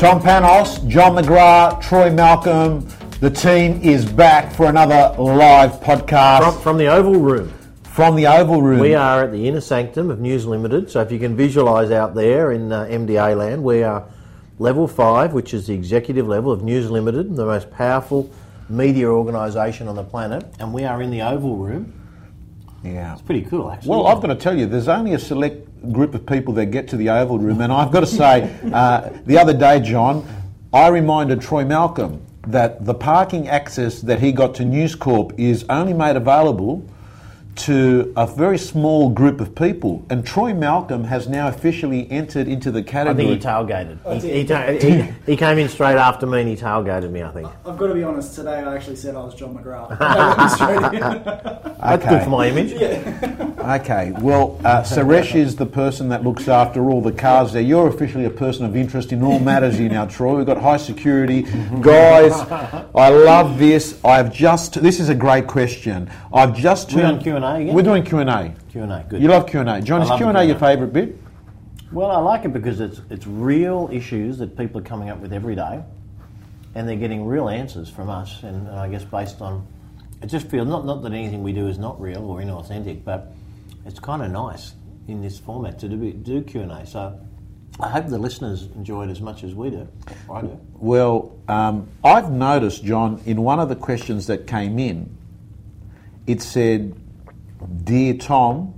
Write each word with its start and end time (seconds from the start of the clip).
Tom 0.00 0.18
Panos, 0.18 0.88
John 0.88 1.14
McGrath, 1.14 1.82
Troy 1.82 2.10
Malcolm. 2.10 2.88
The 3.20 3.28
team 3.28 3.82
is 3.82 4.10
back 4.10 4.50
for 4.50 4.64
another 4.64 5.14
live 5.18 5.72
podcast 5.80 6.54
From, 6.54 6.62
from 6.62 6.78
the 6.78 6.86
Oval 6.86 7.20
Room. 7.20 7.52
from 7.82 8.16
the 8.16 8.26
Oval 8.26 8.62
Room. 8.62 8.80
We 8.80 8.94
are 8.94 9.24
at 9.24 9.30
the 9.30 9.46
inner 9.46 9.60
sanctum 9.60 10.10
of 10.10 10.18
News 10.18 10.46
Limited. 10.46 10.90
So 10.90 11.02
if 11.02 11.12
you 11.12 11.18
can 11.18 11.36
visualise 11.36 11.90
out 11.90 12.14
there 12.14 12.52
in 12.52 12.72
uh, 12.72 12.86
MDA 12.86 13.36
land, 13.36 13.62
we 13.62 13.82
are 13.82 14.06
level 14.58 14.88
five, 14.88 15.34
which 15.34 15.52
is 15.52 15.66
the 15.66 15.74
executive 15.74 16.26
level 16.26 16.50
of 16.50 16.62
News 16.62 16.90
Limited, 16.90 17.36
the 17.36 17.44
most 17.44 17.70
powerful 17.70 18.32
media 18.70 19.06
organisation 19.06 19.86
on 19.86 19.96
the 19.96 20.04
planet, 20.04 20.46
and 20.60 20.72
we 20.72 20.84
are 20.84 21.02
in 21.02 21.10
the 21.10 21.20
Oval 21.20 21.58
Room. 21.58 21.99
Yeah. 22.82 23.12
It's 23.12 23.22
pretty 23.22 23.42
cool, 23.42 23.70
actually. 23.70 23.90
Well, 23.90 24.06
I've 24.06 24.20
got 24.20 24.28
to 24.28 24.34
tell 24.34 24.58
you, 24.58 24.66
there's 24.66 24.88
only 24.88 25.12
a 25.12 25.18
select 25.18 25.92
group 25.92 26.14
of 26.14 26.24
people 26.24 26.54
that 26.54 26.66
get 26.66 26.88
to 26.88 26.96
the 26.96 27.10
Oval 27.10 27.38
Room, 27.38 27.60
and 27.60 27.72
I've 27.72 27.90
got 27.90 28.00
to 28.00 28.06
say, 28.06 28.54
uh, 28.72 29.10
the 29.26 29.38
other 29.38 29.52
day, 29.52 29.80
John, 29.80 30.26
I 30.72 30.88
reminded 30.88 31.40
Troy 31.40 31.64
Malcolm 31.64 32.24
that 32.46 32.84
the 32.84 32.94
parking 32.94 33.48
access 33.48 34.00
that 34.00 34.20
he 34.20 34.32
got 34.32 34.54
to 34.56 34.64
News 34.64 34.94
Corp 34.94 35.38
is 35.38 35.64
only 35.68 35.92
made 35.92 36.16
available 36.16 36.86
to 37.56 38.12
a 38.16 38.26
very 38.26 38.58
small 38.58 39.10
group 39.10 39.40
of 39.40 39.54
people, 39.54 40.04
and 40.10 40.26
Troy 40.26 40.54
Malcolm 40.54 41.04
has 41.04 41.28
now 41.28 41.48
officially 41.48 42.10
entered 42.10 42.48
into 42.48 42.70
the 42.70 42.82
category. 42.82 43.24
I 43.24 43.28
think 43.28 43.42
he 43.42 43.48
tailgated. 43.48 44.22
He, 44.22 44.32
he, 44.32 44.46
ta- 44.46 44.66
he, 44.72 45.30
he 45.30 45.36
came 45.36 45.58
in 45.58 45.68
straight 45.68 45.96
after 45.96 46.26
me 46.26 46.40
and 46.40 46.48
he 46.48 46.56
tailgated 46.56 47.10
me, 47.10 47.22
I 47.22 47.30
think. 47.30 47.48
I've 47.66 47.76
got 47.76 47.88
to 47.88 47.94
be 47.94 48.02
honest. 48.02 48.34
Today, 48.34 48.60
I 48.60 48.74
actually 48.74 48.96
said 48.96 49.14
I 49.14 49.20
was 49.24 49.34
John 49.34 49.56
McGrath. 49.56 49.96
I 50.00 50.88
went. 50.88 51.24
That's 51.24 52.04
good 52.04 52.22
for 52.24 52.30
my 52.30 52.48
image. 52.48 52.72
Okay, 53.60 54.12
well, 54.20 54.58
uh, 54.64 54.82
Suresh 54.82 55.34
is 55.34 55.56
the 55.56 55.66
person 55.66 56.08
that 56.08 56.24
looks 56.24 56.48
after 56.48 56.88
all 56.88 57.02
the 57.02 57.12
cars 57.12 57.52
there. 57.52 57.62
You're 57.62 57.88
officially 57.88 58.24
a 58.24 58.30
person 58.30 58.64
of 58.64 58.74
interest 58.74 59.12
in 59.12 59.22
all 59.22 59.38
matters 59.38 59.76
here 59.76 59.90
now, 59.90 60.06
Troy. 60.06 60.36
We've 60.36 60.46
got 60.46 60.58
high 60.58 60.78
security. 60.78 61.42
Guys, 61.80 62.32
I 62.94 63.10
love 63.10 63.58
this. 63.58 64.02
I've 64.04 64.32
just, 64.32 64.80
this 64.82 64.98
is 64.98 65.08
a 65.08 65.14
great 65.14 65.46
question. 65.46 66.10
I've 66.32 66.56
just 66.56 66.92
We're 66.92 67.02
turned. 67.02 67.22
Again? 67.44 67.74
We're 67.74 67.82
doing 67.82 68.04
Q&A. 68.04 68.54
Q&A, 68.70 69.06
good. 69.08 69.22
You 69.22 69.28
love 69.28 69.46
Q&A. 69.46 69.80
John, 69.82 70.02
I 70.02 70.04
is 70.04 70.18
Q&A 70.18 70.44
your 70.44 70.58
favourite 70.58 70.92
bit? 70.92 71.16
Well, 71.92 72.10
I 72.10 72.18
like 72.18 72.44
it 72.44 72.52
because 72.52 72.80
it's 72.80 73.00
it's 73.10 73.26
real 73.26 73.88
issues 73.92 74.38
that 74.38 74.56
people 74.56 74.80
are 74.80 74.84
coming 74.84 75.10
up 75.10 75.18
with 75.18 75.32
every 75.32 75.56
day, 75.56 75.82
and 76.76 76.88
they're 76.88 76.94
getting 76.94 77.26
real 77.26 77.48
answers 77.48 77.90
from 77.90 78.08
us. 78.08 78.44
And, 78.44 78.68
and 78.68 78.78
I 78.78 78.88
guess 78.88 79.04
based 79.04 79.40
on, 79.40 79.66
it 80.22 80.26
just 80.26 80.48
feels 80.48 80.68
not 80.68 80.86
not 80.86 81.02
that 81.02 81.12
anything 81.12 81.42
we 81.42 81.52
do 81.52 81.66
is 81.66 81.78
not 81.78 82.00
real 82.00 82.24
or 82.30 82.38
inauthentic, 82.40 83.02
but 83.02 83.32
it's 83.86 83.98
kind 83.98 84.22
of 84.22 84.30
nice 84.30 84.74
in 85.08 85.20
this 85.20 85.40
format 85.40 85.80
to 85.80 85.88
do 85.88 86.12
do 86.12 86.42
Q 86.42 86.60
and 86.60 86.70
A. 86.70 86.86
So 86.86 87.18
I 87.80 87.88
hope 87.88 88.08
the 88.08 88.18
listeners 88.18 88.68
enjoy 88.76 89.08
it 89.08 89.10
as 89.10 89.20
much 89.20 89.42
as 89.42 89.54
we 89.54 89.70
do. 89.70 89.88
I 90.30 90.42
do. 90.42 90.60
Well, 90.74 91.36
um, 91.48 91.88
I've 92.04 92.30
noticed, 92.30 92.84
John, 92.84 93.20
in 93.24 93.42
one 93.42 93.58
of 93.58 93.68
the 93.68 93.76
questions 93.76 94.26
that 94.26 94.46
came 94.46 94.78
in, 94.78 95.16
it 96.26 96.42
said, 96.42 96.94
Dear 97.84 98.14
Tom, 98.14 98.74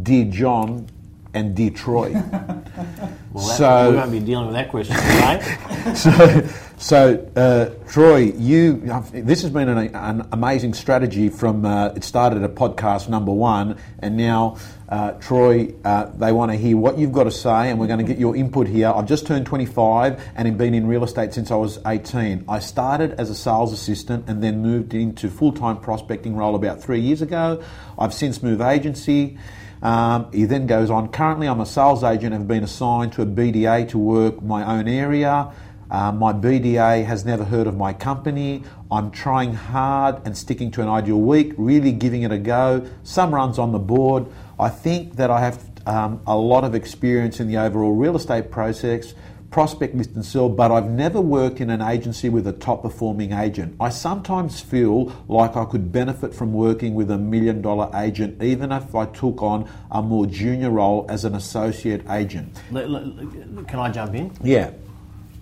D. 0.00 0.24
John, 0.24 0.86
and 1.34 1.54
Dear 1.54 1.70
Troy. 1.70 2.14
Well, 3.38 3.56
So- 3.56 3.90
we 3.90 3.96
won't 3.96 4.10
be 4.10 4.20
dealing 4.20 4.46
with 4.46 4.56
that 4.56 4.68
question 4.68 4.96
today. 4.96 5.94
so, 5.94 6.48
so 6.76 7.30
uh, 7.36 7.88
Troy, 7.88 8.32
you 8.36 8.74
this 9.12 9.42
has 9.42 9.50
been 9.52 9.68
an, 9.68 9.94
an 9.94 10.28
amazing 10.32 10.74
strategy. 10.74 11.28
From 11.28 11.64
uh, 11.64 11.88
it 11.88 12.02
started 12.02 12.42
at 12.42 12.54
podcast 12.56 13.08
number 13.08 13.32
one, 13.32 13.78
and 14.00 14.16
now 14.16 14.56
uh, 14.88 15.12
Troy, 15.12 15.72
uh, 15.84 16.06
they 16.16 16.32
want 16.32 16.50
to 16.50 16.58
hear 16.58 16.76
what 16.76 16.98
you've 16.98 17.12
got 17.12 17.24
to 17.24 17.30
say, 17.30 17.70
and 17.70 17.78
we're 17.78 17.86
going 17.86 18.00
to 18.00 18.04
get 18.04 18.18
your 18.18 18.34
input 18.34 18.66
here. 18.66 18.88
I've 18.88 19.06
just 19.06 19.26
turned 19.26 19.46
25 19.46 20.20
and 20.34 20.48
have 20.48 20.58
been 20.58 20.74
in 20.74 20.88
real 20.88 21.04
estate 21.04 21.32
since 21.32 21.52
I 21.52 21.56
was 21.56 21.78
18. 21.86 22.44
I 22.48 22.58
started 22.58 23.12
as 23.20 23.30
a 23.30 23.36
sales 23.36 23.72
assistant 23.72 24.28
and 24.28 24.42
then 24.42 24.62
moved 24.62 24.94
into 24.94 25.30
full 25.30 25.52
time 25.52 25.78
prospecting 25.78 26.34
role 26.34 26.56
about 26.56 26.82
three 26.82 27.00
years 27.00 27.22
ago. 27.22 27.62
I've 27.98 28.14
since 28.14 28.42
moved 28.42 28.62
agency. 28.62 29.38
Um, 29.82 30.30
he 30.32 30.44
then 30.44 30.66
goes 30.66 30.90
on. 30.90 31.08
Currently, 31.08 31.46
I'm 31.46 31.60
a 31.60 31.66
sales 31.66 32.04
agent 32.04 32.34
and 32.34 32.42
have 32.42 32.48
been 32.48 32.64
assigned 32.64 33.12
to 33.14 33.22
a 33.22 33.26
BDA 33.26 33.88
to 33.90 33.98
work 33.98 34.42
my 34.42 34.64
own 34.64 34.88
area. 34.88 35.52
Uh, 35.90 36.12
my 36.12 36.32
BDA 36.32 37.04
has 37.06 37.24
never 37.24 37.44
heard 37.44 37.66
of 37.66 37.76
my 37.76 37.92
company. 37.92 38.62
I'm 38.90 39.10
trying 39.10 39.54
hard 39.54 40.20
and 40.26 40.36
sticking 40.36 40.70
to 40.72 40.82
an 40.82 40.88
ideal 40.88 41.20
week, 41.20 41.54
really 41.56 41.92
giving 41.92 42.22
it 42.22 42.32
a 42.32 42.38
go. 42.38 42.86
Some 43.04 43.34
runs 43.34 43.58
on 43.58 43.72
the 43.72 43.78
board. 43.78 44.26
I 44.58 44.68
think 44.68 45.16
that 45.16 45.30
I 45.30 45.40
have 45.40 45.64
um, 45.86 46.20
a 46.26 46.36
lot 46.36 46.64
of 46.64 46.74
experience 46.74 47.40
in 47.40 47.48
the 47.48 47.56
overall 47.56 47.92
real 47.92 48.16
estate 48.16 48.50
process, 48.50 49.14
prospect, 49.50 49.94
list, 49.94 50.10
and 50.14 50.24
sell, 50.24 50.48
but 50.48 50.70
I've 50.70 50.90
never 50.90 51.20
worked 51.20 51.60
in 51.60 51.70
an 51.70 51.80
agency 51.80 52.28
with 52.28 52.46
a 52.46 52.52
top 52.52 52.82
performing 52.82 53.32
agent. 53.32 53.76
I 53.80 53.88
sometimes 53.88 54.60
feel 54.60 55.12
like 55.26 55.56
I 55.56 55.64
could 55.64 55.90
benefit 55.90 56.34
from 56.34 56.52
working 56.52 56.94
with 56.94 57.10
a 57.10 57.16
million 57.18 57.62
dollar 57.62 57.90
agent, 57.94 58.42
even 58.42 58.72
if 58.72 58.94
I 58.94 59.06
took 59.06 59.42
on 59.42 59.68
a 59.90 60.02
more 60.02 60.26
junior 60.26 60.70
role 60.70 61.06
as 61.08 61.24
an 61.24 61.34
associate 61.34 62.02
agent. 62.10 62.60
Can 62.72 63.78
I 63.78 63.90
jump 63.90 64.14
in? 64.14 64.32
Yeah. 64.42 64.70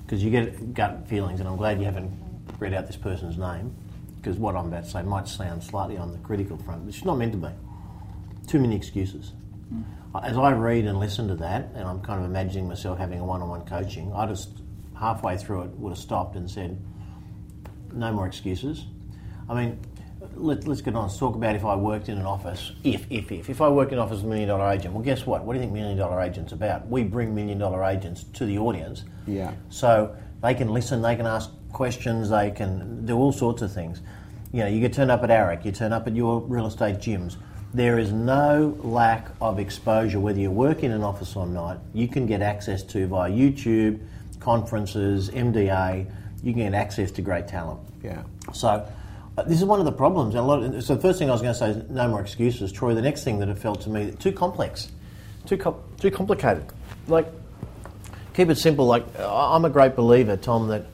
because 0.05 0.23
you 0.23 0.31
get 0.31 0.73
gut 0.73 1.09
feelings, 1.09 1.41
and 1.41 1.49
I'm 1.49 1.56
glad 1.56 1.81
you 1.81 1.84
haven't 1.84 2.12
read 2.61 2.73
out 2.75 2.87
this 2.87 2.97
person's 2.97 3.37
name, 3.37 3.75
because 4.17 4.37
what 4.37 4.55
I'm 4.55 4.67
about 4.67 4.84
to 4.84 4.91
say 4.91 5.03
might 5.03 5.27
sound 5.27 5.65
slightly 5.65 5.97
on 5.97 6.12
the 6.12 6.19
critical 6.19 6.56
front, 6.59 6.84
but 6.87 6.94
it's 6.94 7.05
not 7.05 7.19
meant 7.19 7.33
to 7.33 7.38
be. 7.38 7.49
Too 8.47 8.61
many 8.61 8.77
excuses. 8.77 9.33
As 10.22 10.37
I 10.37 10.53
read 10.53 10.87
and 10.87 10.99
listen 10.99 11.28
to 11.28 11.34
that, 11.37 11.71
and 11.75 11.84
I'm 11.84 12.00
kind 12.00 12.21
of 12.21 12.27
imagining 12.27 12.69
myself 12.69 12.99
having 12.99 13.21
a 13.21 13.25
one-on-one 13.25 13.66
coaching, 13.66 14.12
I 14.15 14.27
just 14.27 14.62
halfway 14.99 15.37
through 15.37 15.62
it 15.62 15.71
would 15.72 15.91
have 15.91 15.99
stopped 15.99 16.37
and 16.37 16.50
said, 16.50 16.81
"No 17.93 18.12
more 18.12 18.26
excuses." 18.26 18.87
I 19.49 19.55
mean, 19.55 19.78
let, 20.34 20.66
let's 20.66 20.81
get 20.81 20.94
on. 20.94 21.03
Let's 21.03 21.19
talk 21.19 21.34
about 21.34 21.55
if 21.55 21.65
I 21.65 21.75
worked 21.76 22.09
in 22.09 22.19
an 22.19 22.26
office. 22.26 22.72
If, 22.82 23.06
if, 23.10 23.31
if, 23.31 23.50
if 23.50 23.60
I 23.60 23.69
worked 23.69 23.93
in 23.93 23.99
an 23.99 24.05
office 24.05 24.19
as 24.19 24.25
a 24.25 24.26
million 24.26 24.49
dollar 24.49 24.71
agent, 24.71 24.94
well, 24.94 25.03
guess 25.03 25.26
what? 25.26 25.44
What 25.44 25.53
do 25.53 25.59
you 25.59 25.62
think 25.62 25.72
million 25.72 25.97
dollar 25.97 26.21
agents 26.21 26.53
about? 26.53 26.88
We 26.88 27.03
bring 27.03 27.34
million 27.34 27.59
dollar 27.59 27.84
agents 27.84 28.25
to 28.34 28.47
the 28.47 28.59
audience. 28.59 29.05
Yeah. 29.26 29.53
So 29.69 30.16
they 30.43 30.55
can 30.55 30.72
listen, 30.72 31.03
they 31.03 31.16
can 31.16 31.26
ask 31.26 31.50
questions, 31.72 32.31
they 32.31 32.50
can 32.50 33.05
do 33.05 33.16
all 33.16 33.32
sorts 33.32 33.62
of 33.62 33.72
things. 33.72 34.00
You 34.53 34.60
know, 34.60 34.69
you 34.69 34.81
get 34.81 34.93
turned 34.93 35.10
up 35.10 35.22
at 35.22 35.31
AREC, 35.31 35.65
you 35.65 35.72
turn 35.72 35.93
up 35.93 36.06
at 36.06 36.16
your 36.16 36.41
real 36.41 36.66
estate 36.66 36.97
gyms. 36.97 37.37
There 37.76 37.98
is 37.98 38.10
no 38.10 38.75
lack 38.82 39.28
of 39.38 39.59
exposure, 39.59 40.19
whether 40.19 40.41
you 40.41 40.50
work 40.50 40.82
in 40.82 40.92
an 40.92 41.03
office 41.03 41.37
or 41.37 41.47
not. 41.47 41.78
You 41.92 42.09
can 42.09 42.25
get 42.25 42.41
access 42.41 42.82
to 42.84 43.06
via 43.06 43.31
YouTube, 43.31 44.00
conferences, 44.41 45.28
MDA. 45.28 46.10
You 46.42 46.54
can 46.54 46.62
get 46.62 46.72
access 46.72 47.10
to 47.10 47.20
great 47.20 47.48
talent. 47.48 47.81
Yeah. 48.03 48.22
So 48.54 48.91
uh, 49.37 49.42
this 49.42 49.59
is 49.59 49.66
one 49.66 49.78
of 49.78 49.84
the 49.84 49.92
problems. 49.92 50.34
And 50.34 50.42
a 50.42 50.47
lot 50.47 50.62
of, 50.62 50.82
so 50.82 50.94
the 50.94 51.03
first 51.03 51.19
thing 51.19 51.28
I 51.28 51.34
was 51.34 51.42
going 51.42 51.53
to 51.53 51.59
say 51.59 51.69
is 51.72 51.91
no 51.91 52.09
more 52.09 52.22
excuses, 52.22 52.72
Troy. 52.72 52.94
The 52.94 53.03
next 53.03 53.25
thing 53.25 53.41
that 53.41 53.50
it 53.50 53.59
felt 53.59 53.82
to 53.82 53.91
me 53.91 54.10
too 54.12 54.32
complex, 54.32 54.91
too 55.44 55.58
com- 55.58 55.82
too 56.00 56.10
complicated. 56.10 56.64
Like 57.08 57.26
keep 58.32 58.48
it 58.48 58.56
simple. 58.56 58.87
Like 58.87 59.04
I'm 59.20 59.66
a 59.66 59.70
great 59.70 59.94
believer, 59.94 60.38
Tom, 60.38 60.69
that 60.69 60.87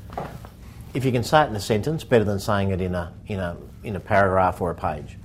if 0.94 1.04
you 1.04 1.12
can 1.12 1.22
say 1.22 1.44
it 1.44 1.49
in 1.49 1.54
a 1.54 1.60
sentence, 1.60 2.03
better 2.03 2.25
than 2.25 2.41
saying 2.41 2.72
it 2.72 2.81
in 2.81 2.97
a 2.97 3.12
in 3.28 3.38
a 3.38 3.56
in 3.84 3.94
a 3.94 4.00
paragraph 4.00 4.60
or 4.60 4.72
a 4.72 4.75
page. 4.75 5.16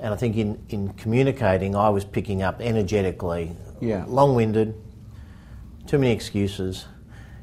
And 0.00 0.12
I 0.12 0.16
think 0.16 0.36
in, 0.36 0.62
in 0.68 0.92
communicating, 0.94 1.76
I 1.76 1.88
was 1.88 2.04
picking 2.04 2.42
up 2.42 2.60
energetically, 2.60 3.52
Yeah. 3.80 4.04
long-winded, 4.06 4.74
too 5.86 5.98
many 5.98 6.12
excuses. 6.12 6.86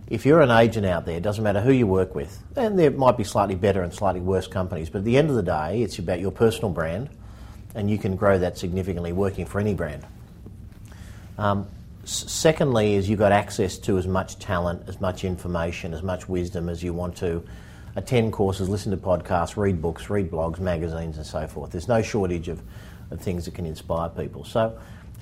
If 0.07 0.25
you're 0.25 0.41
an 0.41 0.51
agent 0.51 0.85
out 0.85 1.05
there, 1.05 1.15
it 1.15 1.23
doesn't 1.23 1.43
matter 1.43 1.61
who 1.61 1.71
you 1.71 1.87
work 1.87 2.13
with, 2.13 2.43
and 2.57 2.77
there 2.77 2.91
might 2.91 3.17
be 3.17 3.23
slightly 3.23 3.55
better 3.55 3.81
and 3.81 3.93
slightly 3.93 4.19
worse 4.19 4.47
companies, 4.47 4.89
but 4.89 4.99
at 4.99 5.05
the 5.05 5.17
end 5.17 5.29
of 5.29 5.35
the 5.37 5.43
day, 5.43 5.81
it's 5.81 5.97
about 5.99 6.19
your 6.19 6.31
personal 6.31 6.69
brand, 6.69 7.09
and 7.73 7.89
you 7.89 7.97
can 7.97 8.17
grow 8.17 8.37
that 8.37 8.57
significantly 8.57 9.13
working 9.13 9.45
for 9.45 9.59
any 9.59 9.73
brand. 9.73 10.05
Um, 11.37 11.67
secondly, 12.03 12.95
is 12.95 13.09
you've 13.09 13.19
got 13.19 13.31
access 13.31 13.77
to 13.79 13.97
as 13.97 14.05
much 14.05 14.37
talent, 14.39 14.83
as 14.87 14.99
much 14.99 15.23
information, 15.23 15.93
as 15.93 16.03
much 16.03 16.27
wisdom 16.27 16.67
as 16.67 16.83
you 16.83 16.93
want 16.93 17.15
to. 17.17 17.43
Attend 17.95 18.31
courses, 18.31 18.69
listen 18.69 18.91
to 18.91 18.97
podcasts, 18.97 19.57
read 19.57 19.81
books, 19.81 20.09
read 20.09 20.31
blogs, 20.31 20.59
magazines, 20.59 21.17
and 21.17 21.25
so 21.25 21.45
forth. 21.47 21.71
There's 21.71 21.87
no 21.87 22.01
shortage 22.01 22.47
of, 22.47 22.61
of 23.09 23.19
things 23.19 23.45
that 23.45 23.53
can 23.53 23.65
inspire 23.65 24.09
people. 24.09 24.43
So, 24.45 24.79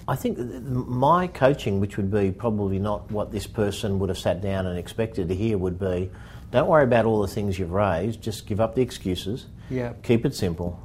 I 0.08 0.16
think 0.16 0.38
my 0.64 1.28
coaching, 1.28 1.80
which 1.80 1.98
would 1.98 2.12
be 2.12 2.32
probably 2.32 2.80
not 2.80 3.12
what 3.12 3.32
this 3.32 3.46
person 3.46 4.00
would 4.00 4.10
have 4.10 4.18
sat 4.18 4.42
down 4.42 4.66
and 4.66 4.78
expected 4.78 5.28
to 5.30 5.36
hear, 5.36 5.58
would 5.58 5.80
be 5.80 6.10
don't 6.52 6.68
worry 6.68 6.84
about 6.84 7.06
all 7.06 7.22
the 7.22 7.28
things 7.28 7.60
you've 7.60 7.72
raised, 7.72 8.22
just 8.22 8.48
give 8.48 8.60
up 8.60 8.74
the 8.74 8.82
excuses, 8.82 9.46
Yeah. 9.70 9.94
keep 10.02 10.26
it 10.26 10.34
simple, 10.34 10.80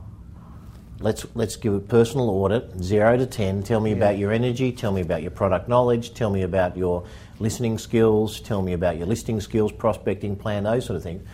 Let's 1.00 1.26
let's 1.34 1.56
give 1.56 1.74
a 1.74 1.80
personal 1.80 2.30
audit, 2.30 2.82
zero 2.82 3.16
to 3.16 3.26
ten. 3.26 3.62
Tell 3.62 3.80
me 3.80 3.92
about 3.92 4.16
your 4.16 4.30
energy. 4.32 4.70
Tell 4.72 4.92
me 4.92 5.00
about 5.00 5.22
your 5.22 5.32
product 5.32 5.68
knowledge. 5.68 6.14
Tell 6.14 6.30
me 6.30 6.42
about 6.42 6.76
your 6.76 7.04
listening 7.40 7.78
skills. 7.78 8.40
Tell 8.40 8.62
me 8.62 8.74
about 8.74 8.96
your 8.96 9.06
listing 9.06 9.40
skills, 9.40 9.72
prospecting 9.72 10.36
plan, 10.36 10.62
those 10.62 10.86
sort 10.86 10.96
of 10.96 11.02
things. 11.02 11.26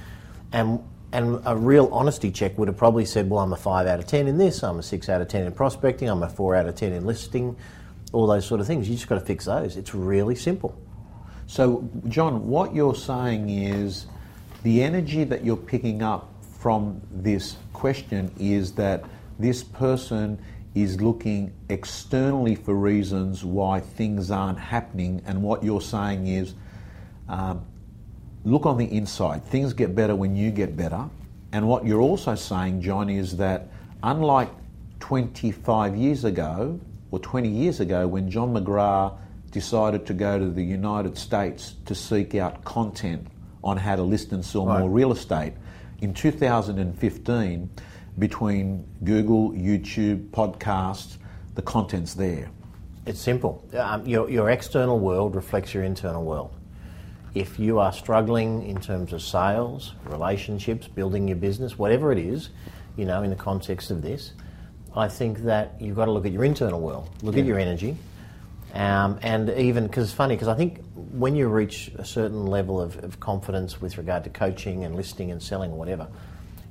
And 0.52 0.82
and 1.12 1.41
a 1.44 1.56
real 1.56 1.88
honesty 1.93 2.31
check 2.31 2.56
would 2.56 2.69
have 2.69 2.76
probably 2.76 3.05
said, 3.05 3.29
well, 3.29 3.41
I'm 3.41 3.52
a 3.52 3.56
five 3.56 3.87
out 3.87 3.99
of 3.99 4.06
ten 4.06 4.29
in 4.29 4.38
this. 4.38 4.62
I'm 4.62 4.79
a 4.79 4.82
six 4.82 5.08
out 5.08 5.20
of 5.20 5.29
ten 5.29 5.44
in 5.44 5.52
prospecting. 5.52 6.08
I'm 6.08 6.23
a 6.23 6.29
four 6.29 6.55
out 6.55 6.67
of 6.67 6.76
ten 6.76 6.93
in 6.93 7.05
listing. 7.05 7.56
All 8.12 8.26
those 8.26 8.47
sort 8.47 8.61
of 8.61 8.67
things. 8.67 8.88
You 8.88 8.94
just 8.94 9.08
got 9.08 9.19
to 9.19 9.25
fix 9.25 9.47
those. 9.47 9.76
It's 9.76 9.94
really 9.94 10.35
simple. 10.35 10.76
So, 11.47 11.88
John, 12.06 12.47
what 12.47 12.75
you're 12.75 12.94
saying 12.94 13.50
is 13.50 14.06
the 14.62 14.82
energy 14.82 15.25
that 15.25 15.44
you're 15.44 15.56
picking 15.56 16.02
up 16.02 16.32
from 16.58 17.00
this 17.11 17.56
question 17.73 18.31
is 18.38 18.73
that 18.73 19.05
this 19.38 19.64
person 19.64 20.38
is 20.75 21.00
looking 21.00 21.53
externally 21.69 22.55
for 22.55 22.75
reasons 22.75 23.44
why 23.44 23.81
things 23.81 24.31
aren't 24.31 24.58
happening, 24.58 25.23
and 25.26 25.43
what 25.43 25.64
you're 25.64 25.81
saying 25.81 26.29
is 26.29 26.55
um, 27.29 27.64
look 28.45 28.67
on 28.67 28.79
the 28.79 28.87
inside. 28.87 29.45
Things 29.45 29.73
get 29.73 29.95
better 29.95 30.15
when 30.15 30.35
you 30.37 30.51
get 30.51 30.77
better. 30.77 31.09
And 31.53 31.67
what 31.69 31.85
you're 31.85 32.01
also 32.01 32.35
saying, 32.35 32.81
John, 32.83 33.11
is 33.11 33.37
that 33.39 33.69
unlike 34.03 34.51
25 35.01 35.97
years 35.97 36.25
ago 36.25 36.79
or 37.11 37.19
20 37.19 37.49
years 37.49 37.81
ago 37.81 38.07
when 38.07 38.31
John 38.31 38.55
McGrath 38.55 39.17
decided 39.51 40.07
to 40.07 40.15
go 40.15 40.39
to 40.39 40.49
the 40.51 40.63
United 40.63 41.19
States 41.19 41.75
to 41.87 41.95
seek 41.95 42.35
out 42.37 42.65
content 42.65 43.27
on 43.65 43.77
how 43.77 43.97
to 43.97 44.03
list 44.03 44.33
and 44.33 44.45
sell 44.45 44.65
Right. 44.67 44.81
more 44.81 44.89
real 44.91 45.13
estate, 45.13 45.55
in 46.01 46.15
2015, 46.15 47.69
between 48.19 48.87
Google, 49.05 49.51
YouTube, 49.53 50.29
podcasts, 50.31 51.17
the 51.55 51.63
content's 51.63 52.15
there. 52.15 52.49
It's 53.07 53.21
simple. 53.21 53.65
Um, 53.77 54.07
your, 54.07 54.31
your 54.31 54.51
external 54.51 54.99
world 54.99 55.35
reflects 55.35 55.75
your 55.75 55.83
internal 55.85 56.25
world. 56.25 56.55
If 57.35 57.59
you 57.59 57.79
are 57.79 57.93
struggling 57.93 58.67
in 58.67 58.81
terms 58.81 59.12
of 59.12 59.23
sales, 59.23 59.94
relationships, 60.05 60.88
building 60.88 61.29
your 61.29 61.37
business, 61.37 61.79
whatever 61.79 62.11
it 62.11 62.19
is, 62.19 62.50
you 62.97 63.05
know, 63.05 63.23
in 63.23 63.31
the 63.31 63.37
context 63.37 63.91
of 63.91 64.03
this, 64.03 64.32
I 64.97 65.06
think 65.06 65.38
that 65.44 65.81
you've 65.81 65.94
got 65.94 66.06
to 66.06 66.11
look 66.11 66.27
at 66.27 66.32
your 66.32 66.44
internal 66.44 66.81
world, 66.81 67.09
look 67.23 67.37
at 67.37 67.44
your 67.44 67.59
energy, 67.59 67.97
um, 68.75 69.21
and 69.23 69.49
even 69.50 69.87
because 69.87 70.09
it's 70.09 70.12
funny 70.12 70.35
because 70.35 70.49
I 70.49 70.55
think 70.55 70.81
when 70.94 71.37
you 71.37 71.49
reach 71.49 71.93
a 71.97 72.05
certain 72.05 72.47
level 72.47 72.81
of, 72.81 72.97
of 73.05 73.21
confidence 73.21 73.81
with 73.81 73.97
regard 73.99 74.25
to 74.25 74.31
coaching 74.31 74.85
and 74.85 74.97
listing 74.97 75.31
and 75.31 75.41
selling 75.41 75.71
or 75.71 75.79
whatever, 75.79 76.09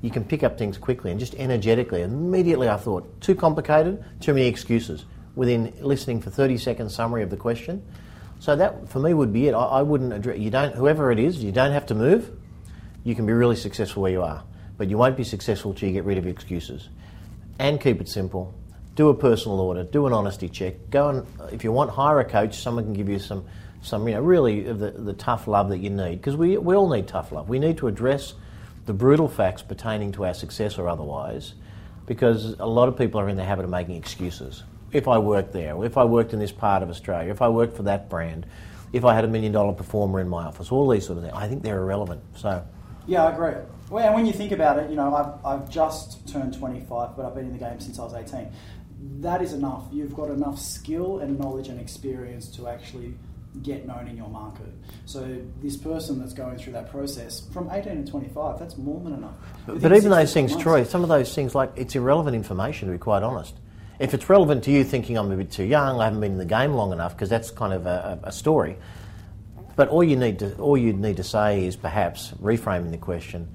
you 0.02 0.10
can 0.10 0.26
pick 0.26 0.44
up 0.44 0.58
things 0.58 0.78
quickly 0.78 1.12
and 1.12 1.20
just 1.20 1.36
energetically. 1.36 2.02
Immediately, 2.02 2.68
I 2.68 2.76
thought 2.78 3.22
too 3.22 3.36
complicated, 3.36 4.04
too 4.20 4.34
many 4.34 4.48
excuses. 4.48 5.06
Within 5.36 5.74
listening 5.80 6.22
for 6.22 6.30
thirty 6.30 6.58
second 6.58 6.90
summary 6.90 7.24
of 7.24 7.30
the 7.30 7.38
question, 7.38 7.86
so 8.40 8.56
that 8.56 8.90
for 8.90 9.00
me 9.00 9.14
would 9.14 9.32
be 9.32 9.48
it. 9.48 9.54
I, 9.54 9.64
I 9.64 9.82
wouldn't 9.82 10.14
address 10.14 10.40
you 10.40 10.50
don't 10.50 10.74
whoever 10.74 11.12
it 11.12 11.20
is. 11.20 11.44
You 11.44 11.52
don't 11.52 11.74
have 11.74 11.86
to 11.88 11.96
move. 11.96 12.32
You 13.04 13.16
can 13.16 13.26
be 13.26 13.34
really 13.34 13.56
successful 13.56 14.02
where 14.02 14.12
you 14.12 14.22
are, 14.22 14.44
but 14.78 14.90
you 14.90 14.98
won't 14.98 15.18
be 15.18 15.24
successful 15.24 15.74
till 15.74 15.90
you 15.90 15.94
get 15.94 16.06
rid 16.06 16.18
of 16.18 16.26
excuses. 16.26 16.90
And 17.60 17.80
keep 17.80 18.00
it 18.02 18.08
simple. 18.08 18.54
Do 18.96 19.10
a 19.10 19.14
personal 19.14 19.60
audit. 19.60 19.92
Do 19.92 20.08
an 20.08 20.14
honesty 20.14 20.50
check. 20.50 20.90
Go 20.90 21.10
and 21.10 21.54
if 21.54 21.64
you 21.64 21.72
want, 21.72 21.92
hire 21.92 22.20
a 22.20 22.26
coach. 22.26 22.58
Someone 22.58 22.86
can 22.86 22.94
give 22.94 23.10
you 23.10 23.20
some, 23.20 23.46
some 23.82 24.08
you 24.08 24.16
know, 24.16 24.22
really 24.22 24.62
the, 24.64 24.92
the 24.92 25.14
tough 25.14 25.48
love 25.48 25.70
that 25.70 25.80
you 25.80 25.90
need 25.90 26.16
because 26.18 26.36
we 26.36 26.58
we 26.58 26.76
all 26.76 26.90
need 26.90 27.08
tough 27.08 27.32
love. 27.32 27.50
We 27.50 27.60
need 27.60 27.78
to 27.78 27.88
address 27.88 28.34
the 28.86 28.94
brutal 28.94 29.28
facts 29.28 29.62
pertaining 29.62 30.14
to 30.14 30.26
our 30.26 30.34
success 30.34 30.78
or 30.78 30.90
otherwise, 30.90 31.54
because 32.06 32.56
a 32.60 32.66
lot 32.66 32.90
of 32.90 32.98
people 32.98 33.20
are 33.20 33.30
in 33.30 33.38
the 33.38 33.44
habit 33.44 33.66
of 33.66 33.70
making 33.70 33.96
excuses. 33.96 34.64
If 34.92 35.08
I 35.08 35.18
worked 35.18 35.54
there, 35.54 35.84
if 35.86 35.98
I 35.98 36.04
worked 36.04 36.34
in 36.34 36.40
this 36.40 36.52
part 36.52 36.84
of 36.84 36.90
Australia, 36.90 37.32
if 37.32 37.42
I 37.42 37.50
worked 37.50 37.76
for 37.76 37.84
that 37.84 38.10
brand, 38.10 38.46
if 38.94 39.06
I 39.06 39.14
had 39.14 39.24
a 39.24 39.28
million 39.28 39.52
dollar 39.52 39.74
performer 39.74 40.20
in 40.20 40.28
my 40.28 40.46
office, 40.46 40.72
all 40.72 40.90
these 40.90 41.06
sort 41.06 41.18
of 41.18 41.24
things, 41.24 41.36
I 41.36 41.48
think 41.48 41.64
they're 41.64 41.80
irrelevant. 41.80 42.22
So, 42.36 42.64
Yeah, 43.08 43.26
I 43.26 43.32
agree. 43.34 43.54
Well, 43.90 44.06
and 44.06 44.14
when 44.16 44.26
you 44.26 44.34
think 44.34 44.52
about 44.52 44.78
it, 44.80 44.90
you 44.90 44.96
know, 44.96 45.16
I've, 45.16 45.46
I've 45.46 45.70
just 45.70 46.28
turned 46.28 46.58
25, 46.58 47.16
but 47.16 47.26
I've 47.26 47.36
been 47.36 47.46
in 47.46 47.54
the 47.54 47.60
game 47.60 47.80
since 47.80 47.98
I 48.00 48.04
was 48.04 48.14
18. 48.14 48.52
That 49.22 49.42
is 49.42 49.54
enough. 49.54 49.86
You've 49.92 50.16
got 50.16 50.30
enough 50.30 50.60
skill 50.60 51.20
and 51.20 51.40
knowledge 51.40 51.70
and 51.70 51.80
experience 51.80 52.48
to 52.58 52.68
actually 52.68 53.16
get 53.64 53.88
known 53.88 54.08
in 54.08 54.16
your 54.16 54.30
market. 54.30 54.68
So 55.06 55.42
this 55.62 55.76
person 55.76 56.20
that's 56.20 56.34
going 56.34 56.58
through 56.58 56.74
that 56.74 56.92
process 56.92 57.42
from 57.52 57.70
18 57.72 58.06
to 58.06 58.12
25, 58.12 58.60
that's 58.60 58.78
more 58.78 59.02
than 59.04 59.14
enough. 59.14 59.34
but 59.66 59.76
Within 59.76 59.96
even 59.96 60.12
those 60.12 60.34
things, 60.34 60.52
12 60.52 60.64
Troy, 60.64 60.84
some 60.84 61.02
of 61.04 61.10
those 61.10 61.34
things, 61.34 61.56
like 61.56 61.72
it's 61.76 61.96
irrelevant 61.96 62.36
information 62.36 62.88
to 62.88 62.92
be 62.92 63.00
quite 63.00 63.24
honest. 63.24 63.56
If 64.00 64.14
it's 64.14 64.30
relevant 64.30 64.64
to 64.64 64.72
you 64.72 64.86
thinking 64.86 65.18
I'm 65.18 65.30
a 65.30 65.36
bit 65.36 65.52
too 65.52 65.66
young, 65.66 66.00
I 66.00 66.06
haven't 66.06 66.22
been 66.22 66.32
in 66.32 66.38
the 66.38 66.46
game 66.46 66.74
long 66.74 66.94
enough, 66.94 67.14
because 67.14 67.28
that's 67.28 67.52
kind 67.52 67.74
of 67.74 67.86
a, 67.86 68.18
a 68.24 68.32
story. 68.32 68.78
But 69.76 69.90
all 69.90 70.04
you 70.04 70.16
need 70.16 70.40
to 70.40 70.56
all 70.58 70.78
you 70.78 70.94
need 70.94 71.18
to 71.18 71.24
say 71.24 71.66
is 71.66 71.76
perhaps 71.76 72.32
reframing 72.42 72.92
the 72.92 72.98
question. 72.98 73.50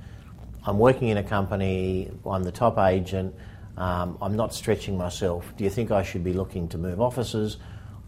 I'm 0.66 0.78
working 0.78 1.08
in 1.08 1.16
a 1.16 1.22
company. 1.22 2.10
I'm 2.26 2.42
the 2.42 2.52
top 2.52 2.78
agent. 2.78 3.34
Um, 3.78 4.18
I'm 4.20 4.36
not 4.36 4.54
stretching 4.54 4.98
myself. 4.98 5.50
Do 5.56 5.64
you 5.64 5.70
think 5.70 5.90
I 5.90 6.02
should 6.02 6.22
be 6.22 6.34
looking 6.34 6.68
to 6.68 6.78
move 6.78 7.00
offices, 7.00 7.56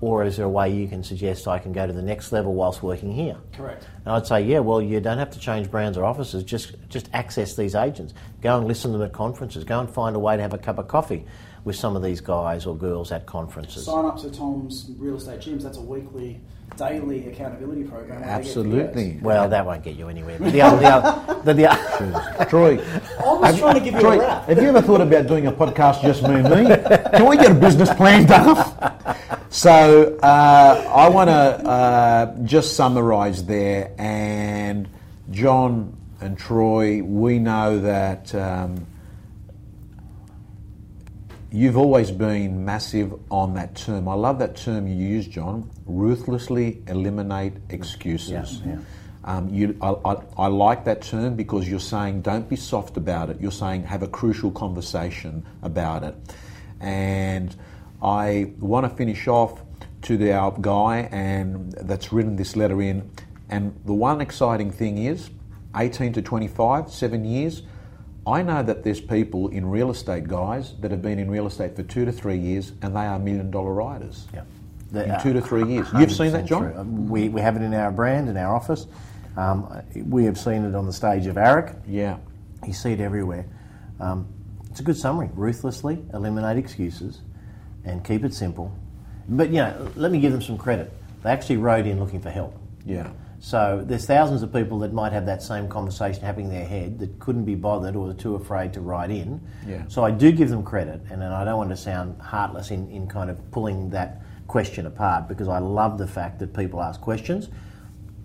or 0.01 0.25
is 0.25 0.37
there 0.37 0.45
a 0.47 0.49
way 0.49 0.71
you 0.71 0.87
can 0.89 1.03
suggest 1.03 1.49
I 1.49 1.59
can 1.59 1.73
go 1.73 1.87
to 1.87 1.93
the 1.93 2.03
next 2.03 2.31
level 2.33 2.53
whilst 2.55 2.83
working 2.83 3.13
here? 3.13 3.37
Correct. 3.55 3.87
And 4.05 4.15
I'd 4.15 4.27
say, 4.27 4.43
yeah, 4.43 4.59
well, 4.59 4.83
you 4.83 5.01
don't 5.01 5.19
have 5.19 5.31
to 5.31 5.39
change 5.39 5.71
brands 5.71 5.97
or 5.97 6.05
offices. 6.05 6.45
Just 6.45 6.75
just 6.89 7.09
access 7.15 7.57
these 7.57 7.75
agents. 7.75 8.13
Go 8.43 8.59
and 8.59 8.69
listen 8.69 8.93
to 8.93 8.99
them 8.99 9.07
at 9.07 9.13
conferences. 9.15 9.65
Go 9.65 9.81
and 9.81 9.89
find 9.89 10.15
a 10.15 10.19
way 10.19 10.37
to 10.37 10.43
have 10.43 10.53
a 10.53 10.59
cup 10.59 10.79
of 10.79 10.87
coffee 10.89 11.25
with 11.65 11.77
some 11.77 11.97
of 11.97 12.03
these 12.03 12.21
guys 12.21 12.67
or 12.67 12.77
girls 12.77 13.11
at 13.11 13.27
conferences. 13.27 13.87
Sign 13.87 14.05
up 14.05 14.19
to 14.21 14.31
Tom's 14.31 14.91
Real 14.99 15.17
Estate 15.17 15.41
Gyms. 15.41 15.63
That's 15.63 15.79
a 15.79 15.81
weekly, 15.81 16.41
daily 16.77 17.27
accountability 17.29 17.83
program. 17.85 18.21
where 18.21 18.29
they 18.39 18.45
get 18.45 18.47
Absolutely. 18.47 19.19
Well, 19.23 19.49
that 19.49 19.65
won't 19.67 19.83
get 19.83 19.97
you 19.97 20.09
anywhere. 20.09 20.39
But 20.39 20.53
the 20.53 20.61
other, 20.61 20.77
the 20.79 20.87
other, 20.87 21.43
the, 21.43 21.55
the 21.55 21.71
other 21.73 22.45
Troy, 22.51 22.79
I 23.19 23.33
was 23.33 23.59
trying 23.59 23.75
to 23.75 23.81
give 23.81 23.95
you 23.95 24.01
Troy, 24.01 24.17
a 24.17 24.19
wrap. 24.21 24.45
have 24.47 24.59
you 24.63 24.69
ever 24.69 24.83
thought 24.83 25.01
about 25.01 25.27
doing 25.27 25.47
a 25.47 25.53
podcast 25.53 26.03
just 26.03 26.23
me 26.23 26.35
and 26.35 26.45
me? 26.45 26.77
Can 27.19 27.27
we 27.29 27.37
get 27.39 27.51
a 27.51 27.55
business 27.55 27.93
plan 27.95 28.27
done? 28.27 28.57
So 29.57 30.19
uh, 30.23 30.93
I 30.95 31.09
want 31.09 31.31
to 31.31 31.33
uh, 31.33 32.37
just 32.45 32.77
summarise 32.77 33.43
there, 33.47 33.91
and 33.97 34.87
John 35.31 35.97
and 36.21 36.39
Troy, 36.39 37.03
we 37.03 37.39
know 37.39 37.79
that 37.79 38.35
um, 38.35 38.87
you've 41.51 41.79
always 41.79 42.11
been 42.11 42.67
massive 42.67 43.19
on 43.31 43.55
that 43.55 43.75
term. 43.75 44.09
I 44.11 44.13
love 44.13 44.41
that 44.41 44.57
term 44.57 44.87
you 44.87 44.95
use, 44.95 45.27
John. 45.27 45.71
Ruthlessly 45.87 46.83
eliminate 46.87 47.55
excuses. 47.71 48.61
Yeah, 48.61 48.75
yeah. 48.75 48.79
Um, 49.25 49.49
you, 49.49 49.75
I, 49.81 49.95
I, 50.05 50.17
I 50.37 50.47
like 50.49 50.85
that 50.85 51.01
term 51.01 51.35
because 51.35 51.67
you're 51.67 51.81
saying 51.81 52.21
don't 52.21 52.47
be 52.47 52.57
soft 52.57 52.99
about 52.99 53.31
it. 53.31 53.41
You're 53.41 53.51
saying 53.51 53.85
have 53.85 54.03
a 54.03 54.09
crucial 54.09 54.51
conversation 54.51 55.47
about 55.63 56.05
it. 56.05 56.15
And 56.79 57.57
I 58.03 58.53
want 58.59 58.89
to 58.89 58.95
finish 58.97 59.27
off 59.27 59.63
to 60.03 60.17
the, 60.17 60.33
our 60.33 60.53
guy 60.61 61.09
and 61.11 61.73
that's 61.73 62.13
written 62.13 62.37
this 62.37 62.57
letter 62.57 62.81
in. 62.83 63.11
And 63.49 63.79
the 63.85 63.95
one 63.95 64.21
exciting 64.21 64.71
thing 64.71 64.99
is 64.99 65.31
18 65.77 66.13
to 66.15 66.23
25, 66.23 66.91
seven 66.91 67.25
years. 67.25 67.63
I 68.27 68.43
know 68.43 68.63
that 68.63 68.83
there's 68.83 69.01
people 69.01 69.49
in 69.49 69.71
real 69.71 69.91
estate, 69.91 70.27
guys, 70.27 70.75
that 70.81 70.91
have 70.91 71.01
been 71.01 71.19
in 71.19 71.31
real 71.31 71.47
estate 71.47 71.77
for 71.77 71.85
two 71.85 72.05
to 72.05 72.13
three 72.13 72.39
years 72.39 72.73
and 72.83 72.97
they 72.97 73.01
are 73.07 73.19
million 73.19 73.51
dollar 73.51 73.73
riders. 73.73 74.27
Yeah. 74.35 74.43
In 74.93 75.21
two 75.21 75.33
to 75.33 75.41
three 75.41 75.65
years. 75.73 75.87
You've 75.99 76.13
seen 76.13 76.33
that, 76.33 76.47
John? 76.47 76.73
true. 76.73 76.83
We, 76.83 77.29
we 77.29 77.41
have 77.41 77.57
it 77.57 77.63
in 77.63 77.75
our 77.75 77.91
brand, 77.91 78.29
in 78.29 78.37
our 78.37 78.55
office. 78.55 78.87
Um, 79.37 79.83
we 79.95 80.25
have 80.25 80.39
seen 80.39 80.65
it 80.65 80.75
on 80.75 80.87
the 80.87 80.93
stage 80.93 81.27
of 81.27 81.37
AREC. 81.37 81.83
Yeah. 81.87 82.19
You 82.67 82.73
see 82.73 82.93
it 82.93 83.01
everywhere. 83.01 83.47
Um, 84.01 84.27
it's 84.71 84.81
a 84.81 84.83
good 84.83 84.97
summary. 84.97 85.31
Ruthlessly 85.35 86.05
eliminate 86.13 86.57
excuses 86.59 87.21
and 87.87 88.05
keep 88.05 88.25
it 88.25 88.35
simple. 88.35 88.77
But, 89.29 89.49
you 89.49 89.57
know, 89.57 89.91
let 89.97 90.13
me 90.13 90.21
give 90.21 90.33
them 90.33 90.43
some 90.43 90.59
credit. 90.59 90.93
They 91.23 91.31
actually 91.31 91.57
wrote 91.57 91.87
in 91.87 91.99
looking 91.99 92.21
for 92.21 92.31
help. 92.31 92.55
Yeah. 92.85 93.11
So 93.39 93.83
there's 93.85 94.07
thousands 94.07 94.43
of 94.43 94.53
people 94.53 94.79
that 94.81 94.93
might 94.93 95.13
have 95.13 95.27
that 95.27 95.43
same 95.43 95.69
conversation 95.69 96.23
happening 96.23 96.47
in 96.47 96.53
their 96.53 96.65
head 96.65 96.99
that 96.99 97.19
couldn't 97.19 97.45
be 97.45 97.55
bothered 97.55 97.95
or 97.95 98.07
were 98.07 98.15
too 98.15 98.35
afraid 98.35 98.73
to 98.75 98.81
write 98.81 99.11
in. 99.11 99.41
Yeah. 99.67 99.85
So 99.89 100.05
I 100.05 100.11
do 100.11 100.33
give 100.33 100.49
them 100.49 100.63
credit, 100.63 101.01
and 101.11 101.23
I 101.23 101.45
don't 101.45 101.57
want 101.57 101.71
to 101.71 101.77
sound 101.77 102.21
heartless 102.21 102.71
in, 102.71 102.89
in 102.91 103.07
kind 103.09 103.31
of 103.31 103.51
pulling 103.51 103.91
that 103.91 104.23
question 104.47 104.87
apart 104.87 105.29
because 105.29 105.49
I 105.49 105.59
love 105.59 105.99
the 105.99 106.07
fact 106.07 106.39
that 106.39 106.55
people 106.55 106.83
ask 106.83 107.01
questions, 107.01 107.49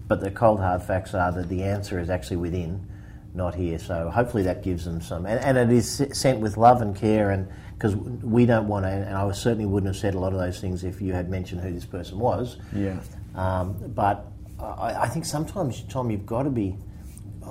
but 0.08 0.22
the 0.22 0.32
cold 0.32 0.60
hard 0.60 0.84
facts 0.84 1.14
are 1.14 1.32
that 1.32 1.50
the 1.50 1.64
answer 1.64 2.00
is 2.00 2.10
actually 2.10 2.38
within, 2.38 2.88
not 3.34 3.56
here. 3.56 3.80
So 3.80 4.10
hopefully 4.10 4.44
that 4.44 4.64
gives 4.64 4.86
them 4.86 5.02
some, 5.02 5.26
and, 5.26 5.40
and 5.40 5.58
it 5.58 5.76
is 5.76 6.08
sent 6.14 6.40
with 6.40 6.58
love 6.58 6.82
and 6.82 6.96
care, 6.96 7.32
and 7.32 7.48
because 7.74 7.96
we 7.96 8.46
don't 8.46 8.68
want 8.68 8.86
to, 8.86 8.90
and 8.90 9.16
I 9.16 9.32
certainly 9.32 9.66
wouldn't 9.66 9.88
have 9.88 10.00
said 10.00 10.14
a 10.14 10.20
lot 10.20 10.34
of 10.34 10.40
those 10.40 10.60
things 10.60 10.84
if 10.84 11.02
you 11.02 11.14
had 11.14 11.30
mentioned 11.30 11.62
who 11.62 11.72
this 11.74 11.86
person 11.86 12.20
was. 12.20 12.58
Yeah. 12.76 13.00
Um, 13.36 13.76
but 13.96 14.28
I, 14.60 14.94
I 15.04 15.08
think 15.08 15.26
sometimes, 15.26 15.84
Tom, 15.84 16.12
you've 16.12 16.26
got 16.26 16.44
to 16.44 16.50
be, 16.50 16.78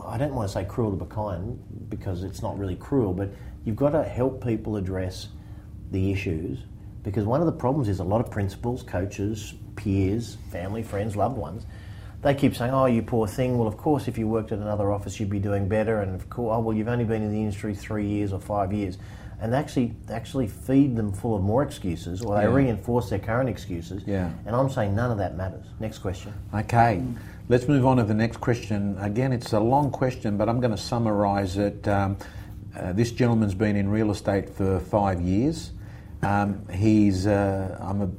I 0.06 0.18
don't 0.18 0.34
want 0.34 0.48
to 0.48 0.52
say 0.52 0.64
cruel 0.64 0.96
to 0.96 1.04
be 1.04 1.10
kind 1.10 1.58
because 1.88 2.22
it's 2.22 2.42
not 2.42 2.58
really 2.58 2.76
cruel, 2.76 3.12
but 3.12 3.30
you've 3.64 3.76
got 3.76 3.90
to 3.90 4.04
help 4.04 4.44
people 4.44 4.76
address 4.76 5.28
the 5.90 6.12
issues 6.12 6.60
because 7.02 7.24
one 7.24 7.40
of 7.40 7.46
the 7.46 7.52
problems 7.52 7.88
is 7.88 7.98
a 7.98 8.04
lot 8.04 8.20
of 8.20 8.30
principals, 8.30 8.82
coaches, 8.82 9.54
peers, 9.74 10.36
family, 10.52 10.82
friends, 10.82 11.16
loved 11.16 11.36
ones, 11.36 11.64
they 12.22 12.34
keep 12.34 12.54
saying, 12.54 12.72
oh, 12.72 12.86
you 12.86 13.02
poor 13.02 13.26
thing. 13.26 13.56
Well, 13.58 13.68
of 13.68 13.76
course, 13.76 14.06
if 14.08 14.18
you 14.18 14.28
worked 14.28 14.52
at 14.52 14.58
another 14.58 14.92
office, 14.92 15.18
you'd 15.18 15.30
be 15.30 15.38
doing 15.38 15.68
better. 15.68 16.00
And 16.00 16.14
of 16.14 16.28
course, 16.28 16.54
oh, 16.56 16.60
well, 16.60 16.76
you've 16.76 16.88
only 16.88 17.04
been 17.04 17.22
in 17.22 17.30
the 17.32 17.38
industry 17.40 17.74
three 17.74 18.06
years 18.06 18.32
or 18.32 18.40
five 18.40 18.72
years. 18.72 18.98
and 19.42 19.54
they 19.54 19.56
actually 19.56 19.94
they 20.06 20.12
actually 20.12 20.46
feed 20.46 20.94
them 20.96 21.10
full 21.10 21.34
of 21.34 21.40
more 21.42 21.62
excuses, 21.62 22.20
or 22.20 22.36
they 22.36 22.42
Yeah. 22.42 22.52
reinforce 22.52 23.08
their 23.08 23.18
current 23.18 23.48
excuses. 23.48 24.02
Yeah. 24.06 24.28
And 24.44 24.54
I'm 24.54 24.68
saying 24.68 24.94
none 24.94 25.10
of 25.10 25.16
that 25.16 25.34
matters. 25.34 25.64
Next 25.80 26.00
question. 26.00 26.34
Okay, 26.52 27.02
let's 27.48 27.66
move 27.66 27.86
on 27.86 27.96
to 27.96 28.02
the 28.02 28.12
next 28.12 28.36
question. 28.42 28.98
Again, 29.00 29.32
it's 29.32 29.54
a 29.54 29.58
long 29.60 29.90
question, 29.90 30.36
but 30.36 30.50
I'm 30.50 30.60
going 30.60 30.72
to 30.72 30.76
summarise 30.76 31.56
it. 31.56 31.88
Um, 31.88 32.18
uh, 32.78 32.92
this 32.92 33.12
gentleman's 33.12 33.54
been 33.54 33.76
in 33.76 33.88
real 33.88 34.10
estate 34.10 34.50
for 34.50 34.78
five 34.78 35.22
years. 35.22 35.70
Um, 36.22 36.60
he's 36.70 37.26
uh, 37.26 37.78
I'm 37.80 38.02
a 38.02 38.10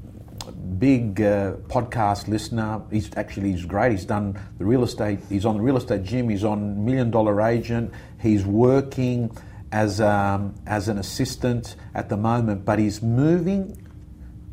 big 0.44 1.22
uh, 1.22 1.54
podcast 1.68 2.28
listener. 2.28 2.82
He's 2.92 3.10
actually 3.16 3.52
he's 3.52 3.66
great. 3.66 3.92
He's 3.92 4.06
done 4.06 4.40
the 4.58 4.66
real 4.66 4.84
estate. 4.84 5.20
He's 5.30 5.46
on 5.46 5.58
the 5.58 5.64
real 5.64 5.78
estate 5.78 6.04
gym. 6.04 6.30
He's 6.30 6.44
on 6.44 6.84
Million 6.84 7.12
Dollar 7.12 7.42
Agent. 7.42 7.94
He's 8.20 8.46
working 8.46 9.36
as 9.72 10.02
um, 10.02 10.56
as 10.66 10.88
an 10.88 10.98
assistant 10.98 11.76
at 11.94 12.10
the 12.10 12.18
moment, 12.18 12.66
but 12.66 12.80
he's 12.80 13.02
moving 13.02 13.88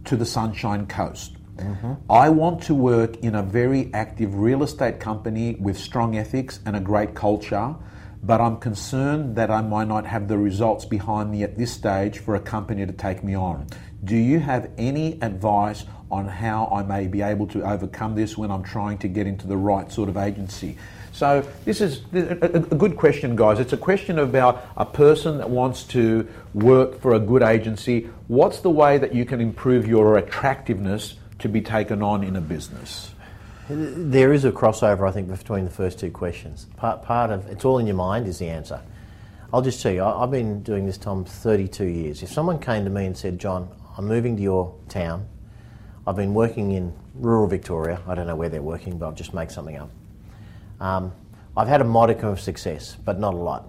to 0.04 0.16
the 0.16 0.26
Sunshine 0.26 0.86
Coast. 0.86 1.36
I 2.08 2.28
want 2.28 2.62
to 2.64 2.74
work 2.74 3.16
in 3.16 3.34
a 3.34 3.42
very 3.42 3.90
active 3.92 4.36
real 4.36 4.62
estate 4.62 5.00
company 5.00 5.56
with 5.56 5.76
strong 5.76 6.16
ethics 6.16 6.60
and 6.64 6.76
a 6.76 6.80
great 6.80 7.16
culture, 7.16 7.74
but 8.22 8.40
I'm 8.40 8.58
concerned 8.58 9.34
that 9.34 9.50
I 9.50 9.60
might 9.60 9.88
not 9.88 10.06
have 10.06 10.28
the 10.28 10.38
results 10.38 10.84
behind 10.84 11.32
me 11.32 11.42
at 11.42 11.58
this 11.58 11.72
stage 11.72 12.20
for 12.20 12.36
a 12.36 12.40
company 12.40 12.86
to 12.86 12.92
take 12.92 13.24
me 13.24 13.34
on. 13.34 13.66
Do 14.04 14.16
you 14.16 14.38
have 14.38 14.70
any 14.78 15.20
advice 15.22 15.84
on 16.10 16.26
how 16.26 16.68
I 16.72 16.82
may 16.82 17.06
be 17.06 17.22
able 17.22 17.46
to 17.48 17.62
overcome 17.62 18.14
this 18.14 18.38
when 18.38 18.50
I'm 18.50 18.62
trying 18.62 18.98
to 18.98 19.08
get 19.08 19.26
into 19.26 19.46
the 19.46 19.56
right 19.56 19.90
sort 19.90 20.08
of 20.08 20.16
agency? 20.16 20.76
So 21.12 21.44
this 21.64 21.80
is 21.80 22.02
a, 22.12 22.60
good 22.60 22.96
question, 22.96 23.34
guys. 23.34 23.58
It's 23.58 23.72
a 23.72 23.78
question 23.78 24.20
about 24.20 24.64
a 24.76 24.84
person 24.84 25.38
that 25.38 25.50
wants 25.50 25.82
to 25.84 26.28
work 26.54 27.00
for 27.00 27.14
a 27.14 27.18
good 27.18 27.42
agency. 27.42 28.08
What's 28.28 28.60
the 28.60 28.70
way 28.70 28.98
that 28.98 29.12
you 29.14 29.24
can 29.24 29.40
improve 29.40 29.88
your 29.88 30.16
attractiveness 30.16 31.16
to 31.40 31.48
be 31.48 31.60
taken 31.60 32.02
on 32.02 32.22
in 32.22 32.36
a 32.36 32.40
business? 32.40 33.10
There 33.68 34.32
is 34.32 34.44
a 34.44 34.52
crossover, 34.52 35.08
I 35.08 35.12
think, 35.12 35.28
between 35.28 35.64
the 35.64 35.72
first 35.72 35.98
two 35.98 36.12
questions. 36.12 36.66
Part, 36.76 37.02
part 37.02 37.30
of 37.30 37.48
it's 37.48 37.64
all 37.64 37.78
in 37.78 37.86
your 37.86 37.96
mind 37.96 38.28
is 38.28 38.38
the 38.38 38.48
answer. 38.48 38.80
I'll 39.52 39.62
just 39.62 39.82
tell 39.82 39.92
you, 39.92 40.04
I've 40.04 40.30
been 40.30 40.62
doing 40.62 40.86
this, 40.86 40.98
Tom, 40.98 41.24
32 41.24 41.84
years. 41.84 42.22
If 42.22 42.30
someone 42.30 42.60
came 42.60 42.84
to 42.84 42.90
me 42.90 43.06
and 43.06 43.16
said, 43.16 43.38
John, 43.38 43.68
I'm 43.98 44.06
moving 44.06 44.36
to 44.36 44.42
your 44.42 44.76
town, 44.88 45.28
I've 46.06 46.14
been 46.14 46.32
working 46.32 46.70
in 46.70 46.94
rural 47.14 47.48
Victoria, 47.48 48.00
I 48.06 48.14
don't 48.14 48.28
know 48.28 48.36
where 48.36 48.48
they're 48.48 48.62
working, 48.62 48.96
but 48.96 49.06
I'll 49.06 49.12
just 49.12 49.34
make 49.34 49.50
something 49.50 49.76
up. 49.76 49.90
Um, 50.78 51.12
I've 51.56 51.66
had 51.66 51.80
a 51.80 51.84
modicum 51.84 52.28
of 52.28 52.40
success, 52.40 52.96
but 53.04 53.18
not 53.18 53.34
a 53.34 53.36
lot. 53.36 53.66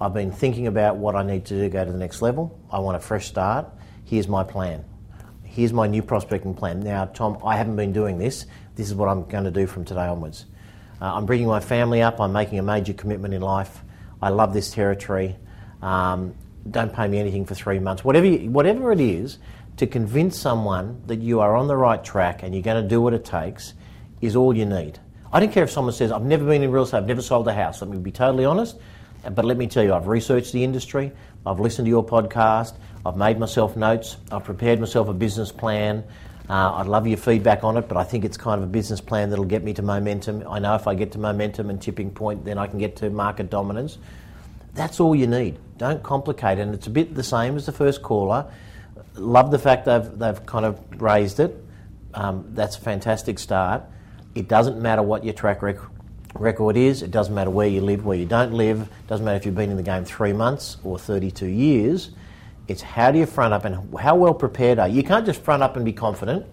I've 0.00 0.14
been 0.14 0.30
thinking 0.30 0.68
about 0.68 0.96
what 0.96 1.16
I 1.16 1.24
need 1.24 1.44
to 1.46 1.54
do 1.54 1.62
to 1.62 1.68
go 1.68 1.84
to 1.84 1.90
the 1.90 1.98
next 1.98 2.22
level. 2.22 2.56
I 2.70 2.78
want 2.78 2.96
a 2.98 3.00
fresh 3.00 3.26
start. 3.26 3.66
Here's 4.04 4.28
my 4.28 4.44
plan. 4.44 4.84
Here's 5.42 5.72
my 5.72 5.88
new 5.88 6.02
prospecting 6.02 6.54
plan. 6.54 6.78
Now, 6.78 7.06
Tom, 7.06 7.38
I 7.44 7.56
haven't 7.56 7.74
been 7.74 7.92
doing 7.92 8.16
this. 8.16 8.46
This 8.76 8.86
is 8.86 8.94
what 8.94 9.08
I'm 9.08 9.24
going 9.24 9.42
to 9.42 9.50
do 9.50 9.66
from 9.66 9.84
today 9.84 10.06
onwards. 10.06 10.46
Uh, 11.02 11.14
I'm 11.14 11.26
bringing 11.26 11.48
my 11.48 11.58
family 11.58 12.00
up. 12.00 12.20
I'm 12.20 12.32
making 12.32 12.60
a 12.60 12.62
major 12.62 12.92
commitment 12.92 13.34
in 13.34 13.42
life. 13.42 13.82
I 14.22 14.28
love 14.28 14.54
this 14.54 14.70
territory. 14.70 15.34
Um, 15.82 16.36
don't 16.70 16.92
pay 16.92 17.08
me 17.08 17.18
anything 17.18 17.44
for 17.44 17.54
three 17.54 17.78
months. 17.78 18.04
Whatever, 18.04 18.26
you, 18.26 18.50
whatever 18.50 18.92
it 18.92 19.00
is, 19.00 19.38
to 19.76 19.86
convince 19.86 20.38
someone 20.38 21.00
that 21.06 21.20
you 21.20 21.40
are 21.40 21.56
on 21.56 21.68
the 21.68 21.76
right 21.76 22.02
track 22.02 22.42
and 22.42 22.54
you're 22.54 22.62
going 22.62 22.82
to 22.82 22.88
do 22.88 23.00
what 23.00 23.14
it 23.14 23.24
takes 23.24 23.74
is 24.20 24.34
all 24.34 24.54
you 24.54 24.66
need. 24.66 24.98
I 25.32 25.40
don't 25.40 25.52
care 25.52 25.62
if 25.62 25.70
someone 25.70 25.92
says, 25.92 26.10
I've 26.10 26.22
never 26.22 26.44
been 26.44 26.62
in 26.62 26.72
real 26.72 26.82
estate, 26.82 26.98
I've 26.98 27.06
never 27.06 27.22
sold 27.22 27.46
a 27.48 27.54
house. 27.54 27.80
Let 27.80 27.90
me 27.90 27.98
be 27.98 28.10
totally 28.10 28.44
honest. 28.44 28.76
But 29.30 29.44
let 29.44 29.56
me 29.56 29.66
tell 29.66 29.82
you, 29.82 29.92
I've 29.94 30.06
researched 30.06 30.52
the 30.52 30.62
industry, 30.62 31.12
I've 31.44 31.60
listened 31.60 31.86
to 31.86 31.90
your 31.90 32.04
podcast, 32.04 32.76
I've 33.04 33.16
made 33.16 33.38
myself 33.38 33.76
notes, 33.76 34.16
I've 34.30 34.44
prepared 34.44 34.80
myself 34.80 35.08
a 35.08 35.12
business 35.12 35.50
plan. 35.52 36.04
Uh, 36.48 36.76
I'd 36.76 36.86
love 36.86 37.06
your 37.06 37.18
feedback 37.18 37.62
on 37.62 37.76
it, 37.76 37.88
but 37.88 37.98
I 37.98 38.04
think 38.04 38.24
it's 38.24 38.38
kind 38.38 38.62
of 38.62 38.66
a 38.66 38.70
business 38.70 39.02
plan 39.02 39.28
that'll 39.28 39.44
get 39.44 39.62
me 39.62 39.74
to 39.74 39.82
momentum. 39.82 40.44
I 40.48 40.58
know 40.58 40.74
if 40.76 40.86
I 40.86 40.94
get 40.94 41.12
to 41.12 41.18
momentum 41.18 41.68
and 41.68 41.80
tipping 41.80 42.10
point, 42.10 42.44
then 42.44 42.56
I 42.56 42.66
can 42.66 42.78
get 42.78 42.96
to 42.96 43.10
market 43.10 43.50
dominance. 43.50 43.98
That's 44.72 44.98
all 44.98 45.14
you 45.14 45.26
need. 45.26 45.58
Don't 45.78 46.02
complicate 46.02 46.58
it. 46.58 46.62
And 46.62 46.74
it's 46.74 46.86
a 46.86 46.90
bit 46.90 47.14
the 47.14 47.22
same 47.22 47.56
as 47.56 47.66
the 47.66 47.72
first 47.72 48.02
caller. 48.02 48.50
Love 49.14 49.50
the 49.50 49.58
fact 49.58 49.86
they've, 49.86 50.18
they've 50.18 50.44
kind 50.46 50.64
of 50.64 50.80
raised 51.00 51.40
it. 51.40 51.64
Um, 52.14 52.50
that's 52.50 52.76
a 52.76 52.80
fantastic 52.80 53.38
start. 53.38 53.84
It 54.34 54.48
doesn't 54.48 54.80
matter 54.80 55.02
what 55.02 55.24
your 55.24 55.34
track 55.34 55.62
rec- 55.62 55.78
record 56.34 56.76
is, 56.76 57.02
it 57.02 57.10
doesn't 57.10 57.34
matter 57.34 57.50
where 57.50 57.66
you 57.66 57.80
live, 57.80 58.04
where 58.04 58.16
you 58.16 58.26
don't 58.26 58.52
live, 58.52 58.82
it 58.82 59.06
doesn't 59.06 59.24
matter 59.24 59.36
if 59.36 59.46
you've 59.46 59.54
been 59.54 59.70
in 59.70 59.76
the 59.76 59.82
game 59.82 60.04
three 60.04 60.32
months 60.32 60.76
or 60.84 60.98
32 60.98 61.46
years. 61.46 62.10
It's 62.68 62.82
how 62.82 63.10
do 63.10 63.18
you 63.18 63.26
front 63.26 63.54
up 63.54 63.64
and 63.64 63.98
how 63.98 64.14
well 64.16 64.34
prepared 64.34 64.78
are 64.78 64.88
you? 64.88 64.96
You 64.96 65.02
can't 65.02 65.24
just 65.24 65.42
front 65.42 65.62
up 65.62 65.76
and 65.76 65.84
be 65.84 65.92
confident 65.92 66.46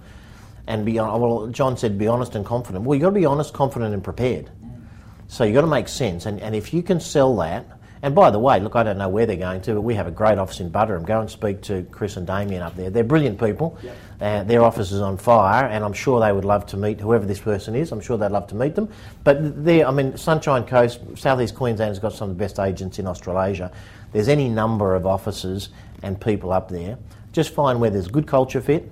and 0.67 0.85
be, 0.85 0.97
hon- 0.97 1.19
well, 1.19 1.47
John 1.47 1.77
said 1.77 1.97
be 1.97 2.07
honest 2.07 2.35
and 2.35 2.45
confident. 2.45 2.85
Well, 2.85 2.95
you've 2.95 3.01
got 3.01 3.09
to 3.09 3.19
be 3.19 3.25
honest, 3.25 3.53
confident, 3.53 3.93
and 3.93 4.03
prepared. 4.03 4.49
So 5.27 5.43
you've 5.43 5.55
got 5.55 5.61
to 5.61 5.67
make 5.67 5.87
sense. 5.87 6.25
And, 6.25 6.39
and 6.39 6.55
if 6.55 6.73
you 6.73 6.81
can 6.81 6.99
sell 6.99 7.35
that, 7.37 7.65
and 8.05 8.13
by 8.13 8.29
the 8.29 8.37
way, 8.37 8.59
look, 8.59 8.75
I 8.75 8.83
don't 8.83 8.99
know 8.99 9.09
where 9.09 9.25
they're 9.25 9.35
going 9.35 9.61
to, 9.61 9.73
but 9.73 9.81
we 9.81 9.95
have 9.95 10.05
a 10.05 10.11
great 10.11 10.37
office 10.37 10.59
in 10.59 10.69
Buderim. 10.69 11.07
Go 11.07 11.21
and 11.21 11.27
speak 11.27 11.63
to 11.63 11.81
Chris 11.89 12.17
and 12.17 12.27
Damien 12.27 12.61
up 12.61 12.75
there. 12.75 12.91
They're 12.91 13.03
brilliant 13.03 13.39
people. 13.39 13.79
Uh, 14.21 14.43
their 14.43 14.63
office 14.63 14.91
is 14.91 15.01
on 15.01 15.17
fire, 15.17 15.65
and 15.65 15.83
I'm 15.83 15.91
sure 15.91 16.19
they 16.19 16.31
would 16.31 16.45
love 16.45 16.67
to 16.67 16.77
meet 16.77 16.99
whoever 16.99 17.25
this 17.25 17.39
person 17.39 17.73
is. 17.73 17.91
I'm 17.91 17.99
sure 17.99 18.15
they'd 18.15 18.29
love 18.29 18.45
to 18.49 18.55
meet 18.55 18.75
them. 18.75 18.89
But 19.23 19.65
there, 19.65 19.87
I 19.87 19.91
mean, 19.91 20.15
Sunshine 20.17 20.65
Coast, 20.65 20.99
Southeast 21.15 21.55
Queensland 21.55 21.89
has 21.89 21.97
got 21.97 22.13
some 22.13 22.29
of 22.29 22.37
the 22.37 22.39
best 22.39 22.59
agents 22.59 22.99
in 22.99 23.07
Australasia. 23.07 23.71
There's 24.11 24.27
any 24.27 24.49
number 24.49 24.93
of 24.93 25.07
offices 25.07 25.69
and 26.03 26.21
people 26.21 26.51
up 26.51 26.69
there. 26.69 26.99
Just 27.31 27.55
find 27.55 27.81
where 27.81 27.89
there's 27.89 28.07
good 28.07 28.27
culture 28.27 28.61
fit. 28.61 28.91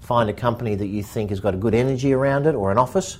Find 0.00 0.30
a 0.30 0.32
company 0.32 0.76
that 0.76 0.86
you 0.86 1.02
think 1.02 1.28
has 1.28 1.40
got 1.40 1.52
a 1.52 1.58
good 1.58 1.74
energy 1.74 2.14
around 2.14 2.46
it, 2.46 2.54
or 2.54 2.72
an 2.72 2.78
office 2.78 3.18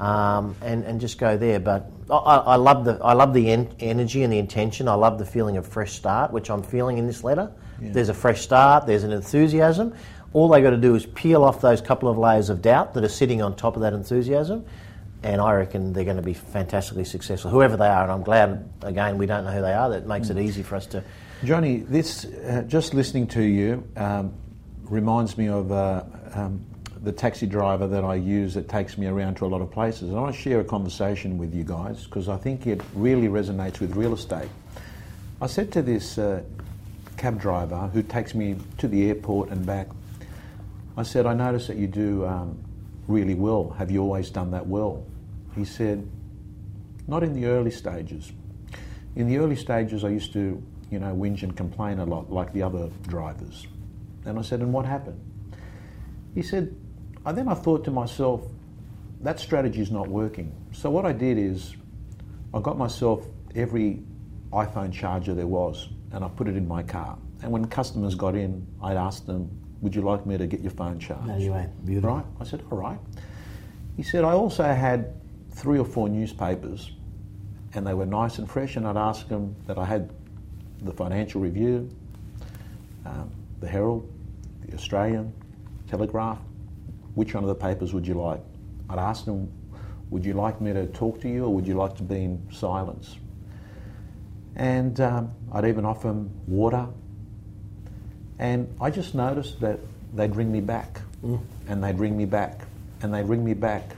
um, 0.00 0.54
and, 0.62 0.84
and 0.84 1.00
just 1.00 1.18
go 1.18 1.36
there. 1.36 1.60
But 1.60 1.90
I, 2.10 2.14
I 2.14 2.56
love 2.56 2.84
the 2.84 2.98
I 3.02 3.12
love 3.12 3.34
the 3.34 3.50
en- 3.50 3.74
energy 3.80 4.22
and 4.22 4.32
the 4.32 4.38
intention. 4.38 4.88
I 4.88 4.94
love 4.94 5.18
the 5.18 5.26
feeling 5.26 5.56
of 5.56 5.66
fresh 5.66 5.92
start, 5.92 6.32
which 6.32 6.50
I'm 6.50 6.62
feeling 6.62 6.98
in 6.98 7.06
this 7.06 7.24
letter. 7.24 7.52
There's 7.80 8.08
a 8.08 8.14
fresh 8.14 8.40
start. 8.40 8.86
There's 8.86 9.04
an 9.04 9.12
enthusiasm. 9.12 9.94
All 10.32 10.48
they 10.48 10.60
got 10.60 10.70
to 10.70 10.76
do 10.76 10.94
is 10.94 11.06
peel 11.06 11.44
off 11.44 11.60
those 11.60 11.80
couple 11.80 12.08
of 12.08 12.18
layers 12.18 12.50
of 12.50 12.60
doubt 12.60 12.94
that 12.94 13.04
are 13.04 13.08
sitting 13.08 13.40
on 13.40 13.56
top 13.56 13.76
of 13.76 13.82
that 13.82 13.92
enthusiasm, 13.92 14.64
and 15.22 15.40
I 15.40 15.54
reckon 15.54 15.92
they're 15.92 16.04
going 16.04 16.16
to 16.16 16.22
be 16.22 16.34
fantastically 16.34 17.04
successful, 17.04 17.50
whoever 17.50 17.76
they 17.76 17.86
are. 17.86 18.02
And 18.02 18.12
I'm 18.12 18.22
glad 18.22 18.68
again 18.82 19.16
we 19.16 19.26
don't 19.26 19.44
know 19.44 19.52
who 19.52 19.62
they 19.62 19.72
are. 19.72 19.90
That 19.90 20.06
makes 20.06 20.30
it 20.30 20.38
easy 20.38 20.62
for 20.62 20.76
us 20.76 20.86
to. 20.86 21.04
Johnny, 21.44 21.78
this 21.78 22.24
uh, 22.24 22.64
just 22.66 22.94
listening 22.94 23.28
to 23.28 23.42
you 23.42 23.86
um, 23.96 24.34
reminds 24.82 25.38
me 25.38 25.48
of 25.48 25.70
uh, 25.70 26.02
um, 26.34 26.66
the 27.08 27.12
taxi 27.12 27.46
driver 27.46 27.86
that 27.86 28.04
I 28.04 28.16
use 28.16 28.52
that 28.52 28.68
takes 28.68 28.98
me 28.98 29.06
around 29.06 29.36
to 29.36 29.46
a 29.46 29.48
lot 29.48 29.62
of 29.62 29.70
places. 29.70 30.10
And 30.10 30.18
I 30.18 30.20
want 30.20 30.34
to 30.34 30.38
share 30.38 30.60
a 30.60 30.64
conversation 30.64 31.38
with 31.38 31.54
you 31.54 31.64
guys 31.64 32.04
because 32.04 32.28
I 32.28 32.36
think 32.36 32.66
it 32.66 32.82
really 32.92 33.28
resonates 33.28 33.80
with 33.80 33.96
real 33.96 34.12
estate. 34.12 34.50
I 35.40 35.46
said 35.46 35.72
to 35.72 35.80
this 35.80 36.18
uh, 36.18 36.42
cab 37.16 37.40
driver 37.40 37.88
who 37.94 38.02
takes 38.02 38.34
me 38.34 38.58
to 38.76 38.86
the 38.86 39.08
airport 39.08 39.48
and 39.48 39.64
back, 39.64 39.88
I 40.98 41.02
said, 41.02 41.24
I 41.24 41.32
notice 41.32 41.66
that 41.68 41.78
you 41.78 41.86
do 41.86 42.26
um, 42.26 42.62
really 43.06 43.34
well. 43.34 43.70
Have 43.78 43.90
you 43.90 44.02
always 44.02 44.28
done 44.28 44.50
that 44.50 44.66
well? 44.66 45.06
He 45.54 45.64
said, 45.64 46.06
not 47.06 47.22
in 47.22 47.32
the 47.32 47.46
early 47.46 47.70
stages. 47.70 48.32
In 49.16 49.28
the 49.28 49.38
early 49.38 49.56
stages, 49.56 50.04
I 50.04 50.10
used 50.10 50.34
to, 50.34 50.62
you 50.90 50.98
know, 50.98 51.14
whinge 51.14 51.42
and 51.42 51.56
complain 51.56 52.00
a 52.00 52.04
lot 52.04 52.30
like 52.30 52.52
the 52.52 52.62
other 52.64 52.90
drivers. 53.06 53.66
And 54.26 54.38
I 54.38 54.42
said, 54.42 54.60
and 54.60 54.74
what 54.74 54.84
happened? 54.84 55.18
He 56.34 56.42
said, 56.42 56.76
and 57.28 57.36
then 57.36 57.46
I 57.46 57.54
thought 57.54 57.84
to 57.84 57.90
myself, 57.90 58.42
that 59.20 59.38
strategy 59.38 59.82
is 59.82 59.90
not 59.90 60.08
working. 60.08 60.50
So 60.72 60.88
what 60.88 61.04
I 61.04 61.12
did 61.12 61.36
is 61.36 61.76
I 62.54 62.60
got 62.60 62.78
myself 62.78 63.26
every 63.54 64.02
iPhone 64.50 64.90
charger 64.92 65.34
there 65.34 65.46
was 65.46 65.88
and 66.12 66.24
I 66.24 66.28
put 66.28 66.48
it 66.48 66.56
in 66.56 66.66
my 66.66 66.82
car. 66.82 67.18
And 67.42 67.52
when 67.52 67.66
customers 67.66 68.14
got 68.14 68.34
in, 68.34 68.66
I'd 68.82 68.96
ask 68.96 69.26
them, 69.26 69.50
would 69.82 69.94
you 69.94 70.00
like 70.00 70.24
me 70.24 70.38
to 70.38 70.46
get 70.46 70.60
your 70.60 70.70
phone 70.70 70.98
charged? 70.98 71.28
Beautiful. 71.84 72.16
Right? 72.16 72.24
I 72.40 72.44
said, 72.44 72.64
all 72.70 72.78
right. 72.78 72.98
He 73.98 74.02
said, 74.02 74.24
I 74.24 74.32
also 74.32 74.64
had 74.64 75.12
three 75.50 75.78
or 75.78 75.84
four 75.84 76.08
newspapers 76.08 76.92
and 77.74 77.86
they 77.86 77.92
were 77.92 78.06
nice 78.06 78.38
and 78.38 78.50
fresh 78.50 78.76
and 78.76 78.88
I'd 78.88 78.96
ask 78.96 79.28
them 79.28 79.54
that 79.66 79.76
I 79.76 79.84
had 79.84 80.10
the 80.80 80.92
Financial 80.92 81.42
Review, 81.42 81.90
um, 83.04 83.30
the 83.60 83.68
Herald, 83.68 84.10
the 84.66 84.74
Australian, 84.74 85.30
Telegraph, 85.90 86.38
which 87.18 87.34
one 87.34 87.42
of 87.42 87.48
the 87.48 87.54
papers 87.54 87.92
would 87.92 88.06
you 88.06 88.14
like? 88.14 88.40
I'd 88.88 89.00
ask 89.00 89.24
them, 89.24 89.50
would 90.10 90.24
you 90.24 90.34
like 90.34 90.60
me 90.60 90.72
to 90.72 90.86
talk 90.86 91.20
to 91.22 91.28
you 91.28 91.46
or 91.46 91.52
would 91.52 91.66
you 91.66 91.74
like 91.74 91.96
to 91.96 92.04
be 92.04 92.22
in 92.22 92.48
silence? 92.52 93.16
And 94.54 95.00
um, 95.00 95.32
I'd 95.50 95.64
even 95.64 95.84
offer 95.84 96.06
them 96.06 96.30
water. 96.46 96.86
And 98.38 98.72
I 98.80 98.90
just 98.90 99.16
noticed 99.16 99.58
that 99.60 99.80
they'd 100.14 100.36
ring 100.36 100.52
me 100.52 100.60
back 100.60 101.00
and 101.66 101.82
they'd 101.82 101.98
ring 101.98 102.16
me 102.16 102.24
back 102.24 102.60
and 103.02 103.12
they'd 103.12 103.26
ring 103.26 103.44
me 103.44 103.52
back. 103.52 103.96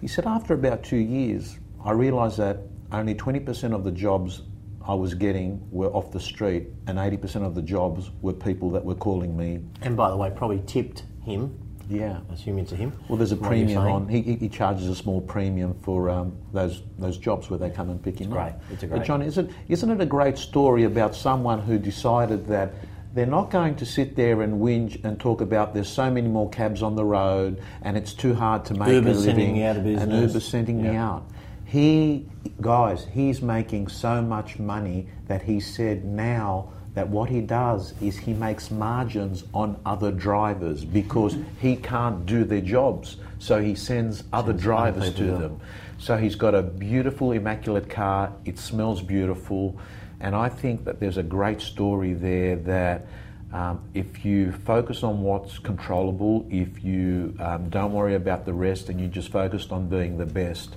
He 0.00 0.08
said, 0.08 0.26
after 0.26 0.54
about 0.54 0.82
two 0.82 0.96
years, 0.96 1.56
I 1.84 1.92
realised 1.92 2.38
that 2.38 2.58
only 2.90 3.14
20% 3.14 3.72
of 3.72 3.84
the 3.84 3.92
jobs 3.92 4.42
I 4.84 4.94
was 4.94 5.14
getting 5.14 5.66
were 5.70 5.88
off 5.88 6.10
the 6.10 6.20
street, 6.20 6.66
and 6.88 6.98
80% 6.98 7.46
of 7.46 7.54
the 7.54 7.62
jobs 7.62 8.10
were 8.20 8.34
people 8.34 8.70
that 8.72 8.84
were 8.84 8.94
calling 8.94 9.34
me. 9.34 9.60
And 9.80 9.96
by 9.96 10.10
the 10.10 10.16
way, 10.16 10.30
probably 10.34 10.62
tipped 10.66 11.04
him. 11.22 11.63
Yeah. 11.88 12.20
Assume 12.32 12.58
it's 12.58 12.72
a 12.72 12.76
him. 12.76 12.92
Well, 13.08 13.18
there's 13.18 13.32
a 13.32 13.36
premium 13.36 13.82
on. 13.86 14.08
He, 14.08 14.22
he 14.22 14.48
charges 14.48 14.88
a 14.88 14.94
small 14.94 15.20
premium 15.20 15.74
for 15.82 16.08
um, 16.10 16.36
those 16.52 16.82
those 16.98 17.18
jobs 17.18 17.50
where 17.50 17.58
they 17.58 17.70
come 17.70 17.90
and 17.90 18.02
pick 18.02 18.18
him 18.20 18.30
Great. 18.30 18.40
up. 18.52 18.62
It's 18.70 18.82
a 18.82 18.86
But 18.86 18.96
great- 18.96 19.06
John, 19.06 19.22
isn't 19.22 19.50
isn't 19.68 19.90
it 19.90 20.00
a 20.00 20.06
great 20.06 20.38
story 20.38 20.84
about 20.84 21.14
someone 21.14 21.60
who 21.60 21.78
decided 21.78 22.46
that 22.48 22.72
they're 23.14 23.26
not 23.26 23.50
going 23.50 23.76
to 23.76 23.86
sit 23.86 24.16
there 24.16 24.42
and 24.42 24.60
whinge 24.60 25.04
and 25.04 25.20
talk 25.20 25.40
about 25.40 25.72
there's 25.72 25.88
so 25.88 26.10
many 26.10 26.26
more 26.26 26.50
cabs 26.50 26.82
on 26.82 26.96
the 26.96 27.04
road 27.04 27.62
and 27.82 27.96
it's 27.96 28.12
too 28.12 28.34
hard 28.34 28.64
to 28.64 28.74
make 28.74 28.88
Uber's 28.88 29.18
a 29.24 29.28
living 29.28 29.36
sending 29.36 29.54
me 29.54 29.62
out 29.64 29.76
of 29.76 29.84
business. 29.84 30.02
and. 30.02 30.12
Uber's 30.22 30.44
sending 30.48 30.82
me 30.82 30.96
out. 30.96 31.24
He 31.64 32.26
guys, 32.60 33.06
he's 33.12 33.40
making 33.42 33.88
so 33.88 34.20
much 34.22 34.58
money 34.58 35.08
that 35.28 35.42
he 35.42 35.60
said 35.60 36.04
now 36.04 36.72
that 36.94 37.08
what 37.08 37.28
he 37.28 37.40
does 37.40 37.92
is 38.00 38.16
he 38.16 38.32
makes 38.32 38.70
margins 38.70 39.44
on 39.52 39.76
other 39.84 40.12
drivers 40.12 40.84
because 40.84 41.36
he 41.60 41.76
can't 41.76 42.24
do 42.24 42.44
their 42.44 42.60
jobs. 42.60 43.16
So 43.38 43.60
he 43.60 43.74
sends 43.74 44.22
other 44.32 44.52
drivers 44.52 45.10
people 45.10 45.26
to 45.26 45.34
it. 45.34 45.38
them. 45.40 45.60
So 45.98 46.16
he's 46.16 46.36
got 46.36 46.54
a 46.54 46.62
beautiful, 46.62 47.32
immaculate 47.32 47.90
car. 47.90 48.32
It 48.44 48.58
smells 48.58 49.02
beautiful. 49.02 49.76
And 50.20 50.34
I 50.36 50.48
think 50.48 50.84
that 50.84 51.00
there's 51.00 51.16
a 51.16 51.22
great 51.22 51.60
story 51.60 52.14
there 52.14 52.56
that 52.56 53.06
um, 53.52 53.80
if 53.92 54.24
you 54.24 54.52
focus 54.52 55.02
on 55.02 55.22
what's 55.22 55.58
controllable, 55.58 56.46
if 56.50 56.84
you 56.84 57.34
um, 57.40 57.68
don't 57.70 57.92
worry 57.92 58.14
about 58.14 58.44
the 58.46 58.52
rest 58.52 58.88
and 58.88 59.00
you 59.00 59.08
just 59.08 59.30
focused 59.30 59.72
on 59.72 59.88
being 59.88 60.16
the 60.16 60.26
best, 60.26 60.76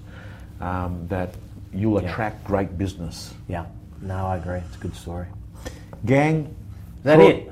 um, 0.61 1.07
that 1.09 1.29
you'll 1.73 2.01
Yeah. 2.01 2.09
attract 2.09 2.43
great 2.43 2.77
business. 2.77 3.33
Yeah. 3.47 3.65
No, 4.01 4.27
I 4.27 4.37
agree. 4.37 4.57
It's 4.59 4.75
a 4.75 4.79
good 4.79 4.95
story. 4.95 5.25
Gang, 6.05 6.55
Is 6.99 7.03
that 7.03 7.17
Cool. 7.19 7.27
it? 7.29 7.51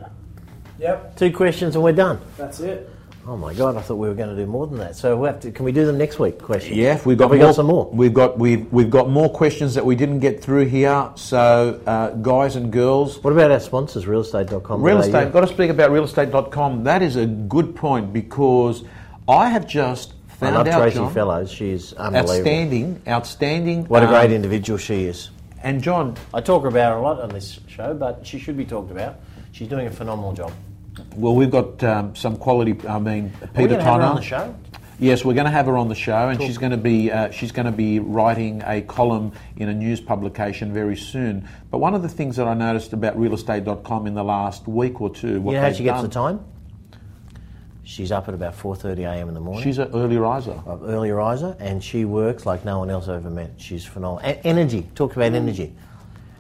Yep, 0.79 1.15
Two 1.15 1.31
questions 1.31 1.75
and 1.75 1.83
we're 1.83 1.93
done. 1.93 2.19
that's 2.37 2.59
it. 2.59 2.89
Oh 3.27 3.35
my 3.35 3.55
god! 3.55 3.75
I 3.75 3.81
thought 3.81 3.95
we 3.95 4.07
were 4.07 4.13
going 4.13 4.29
to 4.29 4.35
do 4.35 4.45
more 4.45 4.67
than 4.67 4.77
that. 4.77 4.95
So 4.95 5.17
we 5.17 5.25
have 5.25 5.39
to. 5.39 5.51
Can 5.51 5.65
we 5.65 5.71
do 5.71 5.83
them 5.83 5.97
next 5.97 6.19
week? 6.19 6.37
Questions. 6.39 6.77
Yeah, 6.77 6.99
we've 7.05 7.17
got 7.17 7.23
Have 7.23 7.31
we 7.31 7.37
more, 7.37 7.47
got 7.47 7.55
some 7.55 7.65
more. 7.65 7.89
We've 7.91 8.13
got 8.13 8.37
we've 8.37 8.71
we've 8.71 8.91
got 8.91 9.09
more 9.09 9.29
questions 9.31 9.73
that 9.73 9.83
we 9.83 9.95
didn't 9.95 10.19
get 10.19 10.43
through 10.43 10.65
here. 10.65 11.09
So, 11.15 11.81
uh, 11.87 12.09
guys 12.11 12.55
and 12.55 12.71
girls, 12.71 13.23
What 13.23 13.33
about 13.33 13.49
our 13.49 13.59
sponsors? 13.59 14.05
Realestate.com. 14.05 14.79
real 14.83 14.99
estate. 14.99 15.33
Got 15.33 15.41
to 15.41 15.47
speak 15.47 15.71
about 15.71 15.89
realestate.com. 15.89 16.83
That 16.83 17.01
is 17.01 17.15
a 17.15 17.25
good 17.25 17.75
point 17.75 18.13
because 18.13 18.83
I 19.27 19.49
have 19.49 19.65
just 19.65 20.13
I 20.29 20.35
found 20.35 20.55
love 20.57 20.67
out 20.67 20.81
Tracy 20.81 20.97
John, 20.97 21.11
Fellows. 21.11 21.51
She's 21.51 21.93
unbelievable. 21.93 22.31
outstanding, 22.35 23.01
outstanding. 23.07 23.85
What 23.85 24.03
a 24.03 24.05
um, 24.05 24.11
great 24.11 24.31
individual 24.31 24.77
she 24.77 25.05
is. 25.05 25.31
And 25.65 25.81
John, 25.81 26.15
I 26.31 26.41
talk 26.41 26.63
about 26.63 26.91
her 26.91 27.00
a 27.00 27.01
lot 27.01 27.19
on 27.19 27.29
this 27.29 27.60
show, 27.67 27.95
but 27.95 28.25
she 28.25 28.38
should 28.38 28.55
be 28.55 28.65
talked 28.65 28.91
about. 28.91 29.15
She's 29.51 29.67
doing 29.67 29.88
a 29.88 29.91
phenomenal 29.91 30.31
job. 30.31 30.51
well, 31.15 31.34
we've 31.34 31.50
got 31.50 31.84
um, 31.84 32.15
some 32.15 32.38
quality. 32.38 32.77
I 32.88 33.00
mean, 33.00 33.34
Peter 33.55 33.69
gonna 33.69 33.69
have 33.69 33.69
her 33.72 33.84
Tonner. 33.84 34.03
on 34.03 34.15
the 34.15 34.22
show. 34.22 34.55
Yes, 35.00 35.25
we're 35.25 35.34
going 35.34 35.45
to 35.45 35.51
have 35.51 35.65
her 35.65 35.75
on 35.75 35.89
the 35.89 35.95
show, 35.95 36.29
and 36.29 36.39
she's 36.39 36.60
going 36.60 36.72
to 36.72 36.77
be 36.77 37.12
uh, 37.12 37.31
she's 37.31 37.51
going 37.51 37.65
to 37.65 37.72
be 37.72 38.00
writing 38.00 38.62
a 38.65 38.81
column 38.81 39.34
in 39.57 39.67
a 39.67 39.74
news 39.74 40.00
publication 40.00 40.72
very 40.72 40.95
soon. 40.95 41.50
But 41.72 41.79
one 41.79 41.95
of 41.95 42.01
the 42.03 42.10
things 42.10 42.36
that 42.38 42.48
I 42.48 42.53
noticed 42.53 42.93
about 42.93 43.17
realestate.com 43.17 44.07
in 44.07 44.13
the 44.13 44.24
last 44.24 44.67
week 44.67 45.01
or 45.01 45.10
two, 45.10 45.41
what 45.41 45.51
you 45.51 45.57
know 45.57 45.62
how 45.63 45.67
they've 45.69 45.77
she 45.77 45.84
gets 45.84 45.95
done- 45.95 46.03
the 46.03 46.13
time? 46.13 46.45
She's 47.85 48.11
up 48.11 48.27
at 48.27 48.33
about 48.33 48.55
4:30 48.57 48.99
a.m. 49.05 49.27
in 49.29 49.33
the 49.35 49.39
morning. 49.39 49.63
She's 49.63 49.77
an 49.77 49.91
early 49.93 50.17
riser. 50.17 50.59
of 50.65 50.83
early 50.83 51.11
riser, 51.11 51.55
and 51.59 51.83
she 51.83 52.03
works 52.03 52.45
like 52.45 52.65
no 52.65 52.79
one 52.79 52.89
else 52.89 53.07
I've 53.07 53.17
ever 53.25 53.29
met. 53.29 53.51
She's 53.57 53.85
phenomenal. 53.85 54.27
E- 54.29 54.39
energy. 54.43 54.89
Talk 54.95 55.15
about 55.15 55.33
energy. 55.33 55.73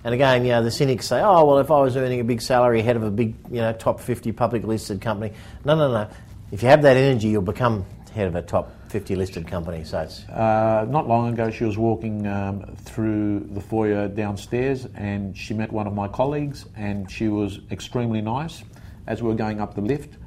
And 0.03 0.13
again, 0.13 0.43
you 0.43 0.51
know, 0.51 0.63
the 0.63 0.71
cynics 0.71 1.05
say, 1.07 1.21
"Oh, 1.21 1.45
well, 1.45 1.59
if 1.59 1.69
I 1.71 1.79
was 1.81 1.95
earning 1.95 2.19
a 2.19 2.23
big 2.23 2.41
salary 2.41 2.81
head 2.81 2.95
of 2.95 3.03
a 3.03 3.11
big, 3.11 3.35
you 3.49 3.61
know, 3.61 3.71
top 3.73 3.99
50 3.99 4.31
public 4.31 4.63
listed 4.63 5.01
company." 5.01 5.33
No, 5.63 5.75
no, 5.75 5.91
no. 5.91 6.07
If 6.51 6.63
you 6.63 6.69
have 6.69 6.81
that 6.81 6.97
energy, 6.97 7.27
you'll 7.29 7.41
become 7.43 7.85
head 8.13 8.27
of 8.27 8.35
a 8.35 8.41
top 8.41 8.71
50 8.89 9.15
listed 9.15 9.45
company. 9.47 9.83
So 9.83 9.99
it's 9.99 10.27
Uh, 10.29 10.85
not 10.89 11.07
long 11.07 11.33
ago, 11.33 11.49
she 11.51 11.63
was 11.65 11.77
walking 11.77 12.25
um, 12.27 12.61
through 12.85 13.41
the 13.51 13.61
foyer 13.61 14.07
downstairs, 14.07 14.87
and 14.95 15.35
she 15.37 15.53
met 15.53 15.71
one 15.71 15.85
of 15.85 15.93
my 15.93 16.07
colleagues, 16.07 16.65
and 16.77 17.09
she 17.11 17.27
was 17.27 17.59
extremely 17.71 18.21
nice. 18.21 18.63
As 19.05 19.21
we 19.21 19.27
were 19.27 19.35
going 19.35 19.59
up 19.61 19.75
the 19.75 19.81
lift, 19.81 20.17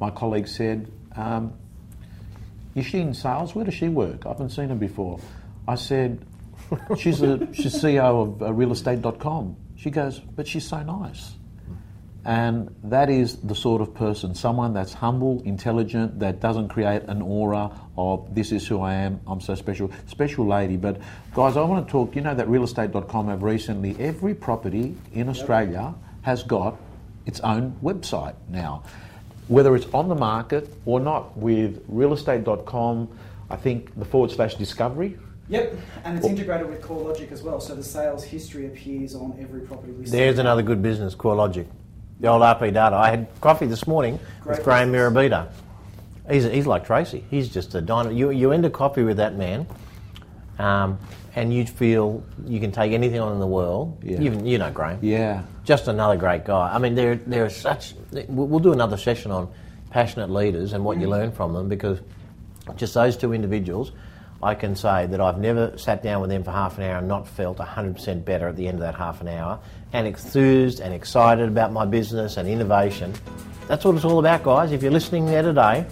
my 0.00 0.10
colleague 0.10 0.48
said, 0.48 0.90
um, 1.16 1.52
"Is 2.74 2.86
she 2.86 3.00
in 3.00 3.14
sales? 3.14 3.54
Where 3.54 3.64
does 3.64 3.74
she 3.74 3.88
work? 3.88 4.26
I 4.26 4.30
haven't 4.30 4.50
seen 4.50 4.68
her 4.68 4.74
before." 4.74 5.20
I 5.66 5.74
said, 5.74 6.24
"She's 6.96 7.18
the 7.20 7.48
she's 7.52 7.74
CEO 7.74 8.22
of 8.22 8.42
uh, 8.42 8.46
realestate.com." 8.46 9.56
She 9.76 9.90
goes, 9.90 10.18
"But 10.20 10.46
she's 10.46 10.66
so 10.66 10.82
nice." 10.82 11.34
And 12.28 12.74
that 12.84 13.08
is 13.08 13.36
the 13.36 13.54
sort 13.54 13.80
of 13.80 13.94
person, 13.94 14.34
someone 14.34 14.74
that's 14.74 14.92
humble, 14.92 15.40
intelligent, 15.46 16.18
that 16.20 16.40
doesn't 16.40 16.68
create 16.68 17.04
an 17.04 17.22
aura 17.22 17.70
of 17.96 18.34
this 18.34 18.52
is 18.52 18.66
who 18.66 18.82
I 18.82 18.94
am, 18.94 19.20
I'm 19.26 19.40
so 19.40 19.54
special. 19.54 19.90
Special 20.06 20.46
lady. 20.46 20.76
But 20.76 21.00
guys, 21.34 21.56
I 21.56 21.62
want 21.62 21.86
to 21.86 21.90
talk, 21.90 22.14
you 22.14 22.20
know 22.20 22.34
that 22.34 22.46
realestate.com 22.46 23.28
have 23.28 23.42
recently, 23.42 23.96
every 23.98 24.34
property 24.34 24.94
in 25.14 25.30
Australia 25.30 25.94
has 26.20 26.42
got 26.42 26.76
its 27.24 27.40
own 27.40 27.74
website 27.82 28.34
now. 28.50 28.82
Whether 29.48 29.74
it's 29.74 29.86
on 29.94 30.08
the 30.08 30.14
market 30.14 30.68
or 30.84 31.00
not, 31.00 31.36
with 31.36 31.86
realestate.com, 31.90 33.08
I 33.50 33.56
think 33.56 33.98
the 33.98 34.04
forward 34.04 34.30
slash 34.30 34.54
discovery, 34.54 35.18
Yep, 35.50 35.78
and 36.04 36.18
it's 36.18 36.26
integrated 36.26 36.68
with 36.68 36.82
CoreLogic 36.82 37.32
as 37.32 37.42
well, 37.42 37.58
so 37.58 37.74
the 37.74 37.82
sales 37.82 38.22
history 38.22 38.66
appears 38.66 39.14
on 39.14 39.34
every 39.40 39.62
property 39.62 39.92
listing. 39.92 40.18
there's 40.18 40.38
another 40.38 40.60
good 40.60 40.82
business, 40.82 41.14
CoreLogic. 41.14 41.66
The 42.20 42.28
old 42.28 42.42
RP 42.42 42.74
data. 42.74 42.96
I 42.96 43.08
had 43.08 43.28
coffee 43.40 43.64
this 43.64 43.86
morning 43.86 44.20
Great 44.42 44.58
with 44.58 44.64
Graham 44.64 44.92
business. 44.92 45.12
Mirabito. 45.12 45.48
He's, 46.30 46.44
he's 46.44 46.66
like 46.66 46.84
Tracy. 46.84 47.24
He's 47.30 47.48
just 47.48 47.74
a 47.74 47.80
dynamo. 47.80 48.14
You, 48.14 48.30
you 48.30 48.52
end 48.52 48.66
a 48.66 48.70
coffee 48.70 49.04
with 49.04 49.16
that 49.16 49.36
man, 49.36 49.66
um, 50.58 50.98
and 51.38 51.54
you 51.54 51.64
feel 51.64 52.20
you 52.46 52.58
can 52.58 52.72
take 52.72 52.90
anything 52.92 53.20
on 53.20 53.32
in 53.32 53.38
the 53.38 53.46
world. 53.46 54.02
Yeah. 54.02 54.18
You, 54.18 54.40
you 54.44 54.58
know 54.58 54.72
Graham. 54.72 54.98
yeah. 55.02 55.44
Just 55.62 55.86
another 55.86 56.16
great 56.16 56.44
guy. 56.44 56.74
I 56.74 56.78
mean, 56.78 56.96
there, 56.96 57.14
there 57.14 57.44
are 57.44 57.50
such. 57.50 57.94
We'll 58.28 58.48
we'll 58.48 58.58
do 58.58 58.72
another 58.72 58.96
session 58.96 59.30
on 59.30 59.48
passionate 59.90 60.30
leaders 60.30 60.72
and 60.72 60.84
what 60.84 60.98
you 60.98 61.08
learn 61.08 61.30
from 61.30 61.52
them 61.52 61.68
because 61.68 62.00
just 62.76 62.94
those 62.94 63.16
two 63.16 63.32
individuals, 63.32 63.92
I 64.42 64.54
can 64.54 64.74
say 64.74 65.06
that 65.06 65.20
I've 65.20 65.38
never 65.38 65.78
sat 65.78 66.02
down 66.02 66.20
with 66.22 66.30
them 66.30 66.42
for 66.42 66.50
half 66.50 66.76
an 66.78 66.84
hour 66.84 66.98
and 66.98 67.06
not 67.08 67.28
felt 67.28 67.58
100% 67.58 68.24
better 68.24 68.48
at 68.48 68.56
the 68.56 68.66
end 68.66 68.74
of 68.76 68.80
that 68.80 68.94
half 68.96 69.20
an 69.20 69.28
hour 69.28 69.60
and 69.92 70.06
enthused 70.06 70.80
and 70.80 70.92
excited 70.92 71.48
about 71.48 71.72
my 71.72 71.86
business 71.86 72.36
and 72.36 72.48
innovation. 72.48 73.14
That's 73.68 73.84
what 73.84 73.94
it's 73.94 74.04
all 74.04 74.18
about, 74.18 74.42
guys. 74.42 74.72
If 74.72 74.82
you're 74.82 74.92
listening 74.92 75.26
there 75.26 75.42
today 75.42 75.86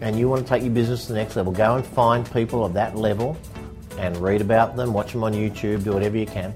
and 0.00 0.18
you 0.18 0.28
want 0.28 0.42
to 0.42 0.48
take 0.48 0.62
your 0.62 0.72
business 0.72 1.06
to 1.06 1.12
the 1.12 1.18
next 1.18 1.36
level, 1.36 1.52
go 1.52 1.76
and 1.76 1.86
find 1.86 2.30
people 2.32 2.64
of 2.64 2.74
that 2.74 2.96
level 2.96 3.36
and 3.98 4.16
read 4.18 4.40
about 4.40 4.76
them, 4.76 4.92
watch 4.92 5.12
them 5.12 5.24
on 5.24 5.32
YouTube, 5.32 5.84
do 5.84 5.92
whatever 5.92 6.16
you 6.16 6.26
can. 6.26 6.54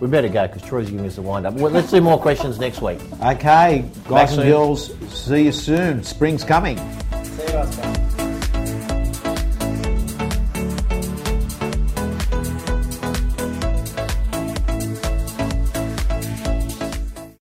We 0.00 0.08
better 0.08 0.28
go 0.28 0.46
because 0.46 0.62
Troy's 0.62 0.90
giving 0.90 1.06
us 1.06 1.16
the 1.16 1.22
wind 1.22 1.46
up. 1.46 1.54
Well, 1.54 1.72
let's 1.72 1.90
do 1.90 2.00
more 2.02 2.18
questions 2.20 2.58
next 2.58 2.82
week. 2.82 3.00
Okay, 3.22 3.84
Back 4.04 4.08
guys 4.08 4.32
and 4.32 4.42
soon. 4.42 4.46
girls, 4.48 4.94
see 5.08 5.44
you 5.44 5.52
soon. 5.52 6.02
Spring's 6.04 6.44
coming. 6.44 6.76
See 7.24 7.42
you 7.42 7.48
guys, 7.48 7.76
guys. 7.76 8.05